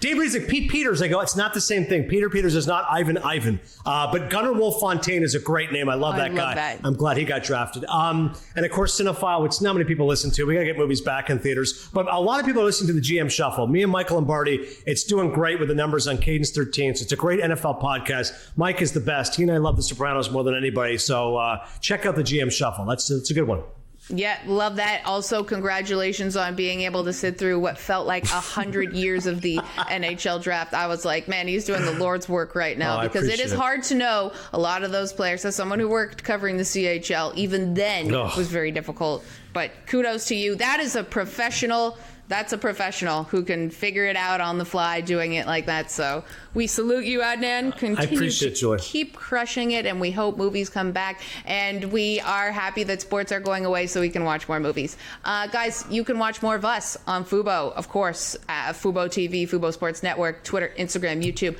Dave 0.00 0.16
like 0.18 0.46
Pete 0.46 0.70
Peters. 0.70 1.02
I 1.02 1.08
go, 1.08 1.20
it's 1.20 1.34
not 1.34 1.54
the 1.54 1.60
same 1.60 1.84
thing. 1.84 2.04
Peter 2.04 2.30
Peters 2.30 2.54
is 2.54 2.66
not 2.66 2.86
Ivan 2.88 3.18
Ivan. 3.18 3.58
Uh, 3.84 4.10
but 4.12 4.30
Gunnarwolfe 4.30 4.80
Fontaine 4.80 5.22
is 5.24 5.34
a 5.34 5.40
great 5.40 5.72
name. 5.72 5.88
I 5.88 5.94
love 5.94 6.14
I 6.14 6.18
that 6.18 6.28
love 6.34 6.36
guy. 6.36 6.54
that. 6.54 6.80
I'm 6.84 6.94
glad 6.94 7.16
he 7.16 7.24
got 7.24 7.42
drafted. 7.42 7.84
Um, 7.86 8.36
and 8.54 8.64
of 8.64 8.70
course, 8.70 9.00
Cinephile, 9.00 9.42
which 9.42 9.60
not 9.60 9.72
many 9.74 9.84
people 9.84 10.06
listen 10.06 10.30
to. 10.32 10.44
We 10.44 10.54
got 10.54 10.60
to 10.60 10.66
get 10.66 10.78
movies 10.78 11.00
back 11.00 11.30
in 11.30 11.38
theaters. 11.40 11.88
But 11.92 12.12
a 12.12 12.20
lot 12.20 12.38
of 12.38 12.46
people 12.46 12.62
are 12.62 12.64
listening 12.64 12.88
to 12.88 13.00
the 13.00 13.00
GM 13.00 13.30
Shuffle. 13.30 13.66
Me 13.66 13.82
and 13.82 13.90
Michael 13.90 14.16
Lombardi, 14.16 14.68
it's 14.86 15.02
doing 15.04 15.32
great 15.32 15.58
with 15.58 15.68
the 15.68 15.74
numbers 15.74 16.06
on 16.06 16.18
Cadence 16.18 16.52
13. 16.52 16.94
So 16.94 17.02
it's 17.02 17.12
a 17.12 17.16
great 17.16 17.40
NFL 17.40 17.80
podcast. 17.80 18.32
Mike 18.56 18.80
is 18.80 18.92
the 18.92 19.00
best. 19.00 19.34
He 19.34 19.42
and 19.42 19.50
I 19.52 19.56
love 19.56 19.76
The 19.76 19.82
Sopranos 19.82 20.30
more 20.30 20.44
than 20.44 20.54
anybody. 20.54 20.98
So 20.98 21.36
uh, 21.36 21.66
check 21.80 22.06
out 22.06 22.14
the 22.14 22.22
GM 22.22 22.52
Shuffle. 22.52 22.84
That's, 22.84 23.08
that's 23.08 23.30
a 23.30 23.34
good 23.34 23.48
one. 23.48 23.62
Yeah, 24.10 24.38
love 24.46 24.76
that. 24.76 25.02
Also, 25.04 25.44
congratulations 25.44 26.36
on 26.36 26.54
being 26.54 26.80
able 26.82 27.04
to 27.04 27.12
sit 27.12 27.36
through 27.38 27.58
what 27.58 27.76
felt 27.76 28.06
like 28.06 28.24
a 28.24 28.28
hundred 28.40 28.92
years 28.94 29.26
of 29.26 29.40
the 29.42 29.56
NHL 29.58 30.42
draft. 30.42 30.72
I 30.72 30.86
was 30.86 31.04
like, 31.04 31.28
man, 31.28 31.46
he's 31.46 31.64
doing 31.66 31.84
the 31.84 31.92
Lord's 31.92 32.28
work 32.28 32.54
right 32.54 32.78
now 32.78 33.00
Oh, 33.00 33.02
because 33.02 33.28
it 33.28 33.38
is 33.40 33.52
hard 33.52 33.82
to 33.84 33.94
know 33.94 34.32
a 34.52 34.58
lot 34.58 34.82
of 34.82 34.92
those 34.92 35.12
players. 35.12 35.44
As 35.44 35.54
someone 35.54 35.78
who 35.78 35.88
worked 35.88 36.24
covering 36.24 36.56
the 36.56 36.62
CHL, 36.62 37.34
even 37.34 37.74
then 37.74 38.06
it 38.06 38.36
was 38.36 38.48
very 38.48 38.70
difficult. 38.70 39.24
But 39.52 39.72
kudos 39.86 40.26
to 40.28 40.34
you. 40.34 40.54
That 40.56 40.80
is 40.80 40.96
a 40.96 41.04
professional. 41.04 41.98
That's 42.28 42.52
a 42.52 42.58
professional 42.58 43.24
who 43.24 43.42
can 43.42 43.70
figure 43.70 44.04
it 44.04 44.14
out 44.14 44.42
on 44.42 44.58
the 44.58 44.64
fly, 44.66 45.00
doing 45.00 45.32
it 45.32 45.46
like 45.46 45.64
that. 45.66 45.90
So 45.90 46.24
we 46.52 46.66
salute 46.66 47.06
you, 47.06 47.20
Adnan. 47.20 47.76
Continue 47.76 48.16
appreciate 48.16 48.52
it, 48.52 48.54
to 48.56 48.60
Joy. 48.60 48.76
keep 48.78 49.16
crushing 49.16 49.70
it, 49.70 49.86
and 49.86 49.98
we 49.98 50.10
hope 50.10 50.36
movies 50.36 50.68
come 50.68 50.92
back. 50.92 51.22
And 51.46 51.90
we 51.90 52.20
are 52.20 52.52
happy 52.52 52.84
that 52.84 53.00
sports 53.00 53.32
are 53.32 53.40
going 53.40 53.64
away 53.64 53.86
so 53.86 54.00
we 54.00 54.10
can 54.10 54.24
watch 54.24 54.46
more 54.46 54.60
movies. 54.60 54.98
Uh, 55.24 55.46
guys, 55.46 55.86
you 55.88 56.04
can 56.04 56.18
watch 56.18 56.42
more 56.42 56.54
of 56.54 56.66
us 56.66 56.98
on 57.06 57.24
Fubo, 57.24 57.72
of 57.72 57.88
course, 57.88 58.36
uh, 58.48 58.72
Fubo 58.74 59.08
TV, 59.08 59.48
Fubo 59.48 59.72
Sports 59.72 60.02
Network, 60.02 60.44
Twitter, 60.44 60.72
Instagram, 60.78 61.24
YouTube. 61.24 61.56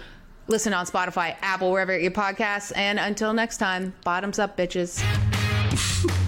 Listen 0.49 0.75
on 0.75 0.87
Spotify, 0.87 1.37
Apple, 1.41 1.73
wherever 1.73 1.95
you 1.99 2.11
get 2.11 2.15
podcasts. 2.15 2.73
And 2.77 2.99
until 2.99 3.33
next 3.33 3.57
time, 3.57 3.95
bottoms 4.05 4.39
up, 4.39 4.57
bitches. 4.57 5.03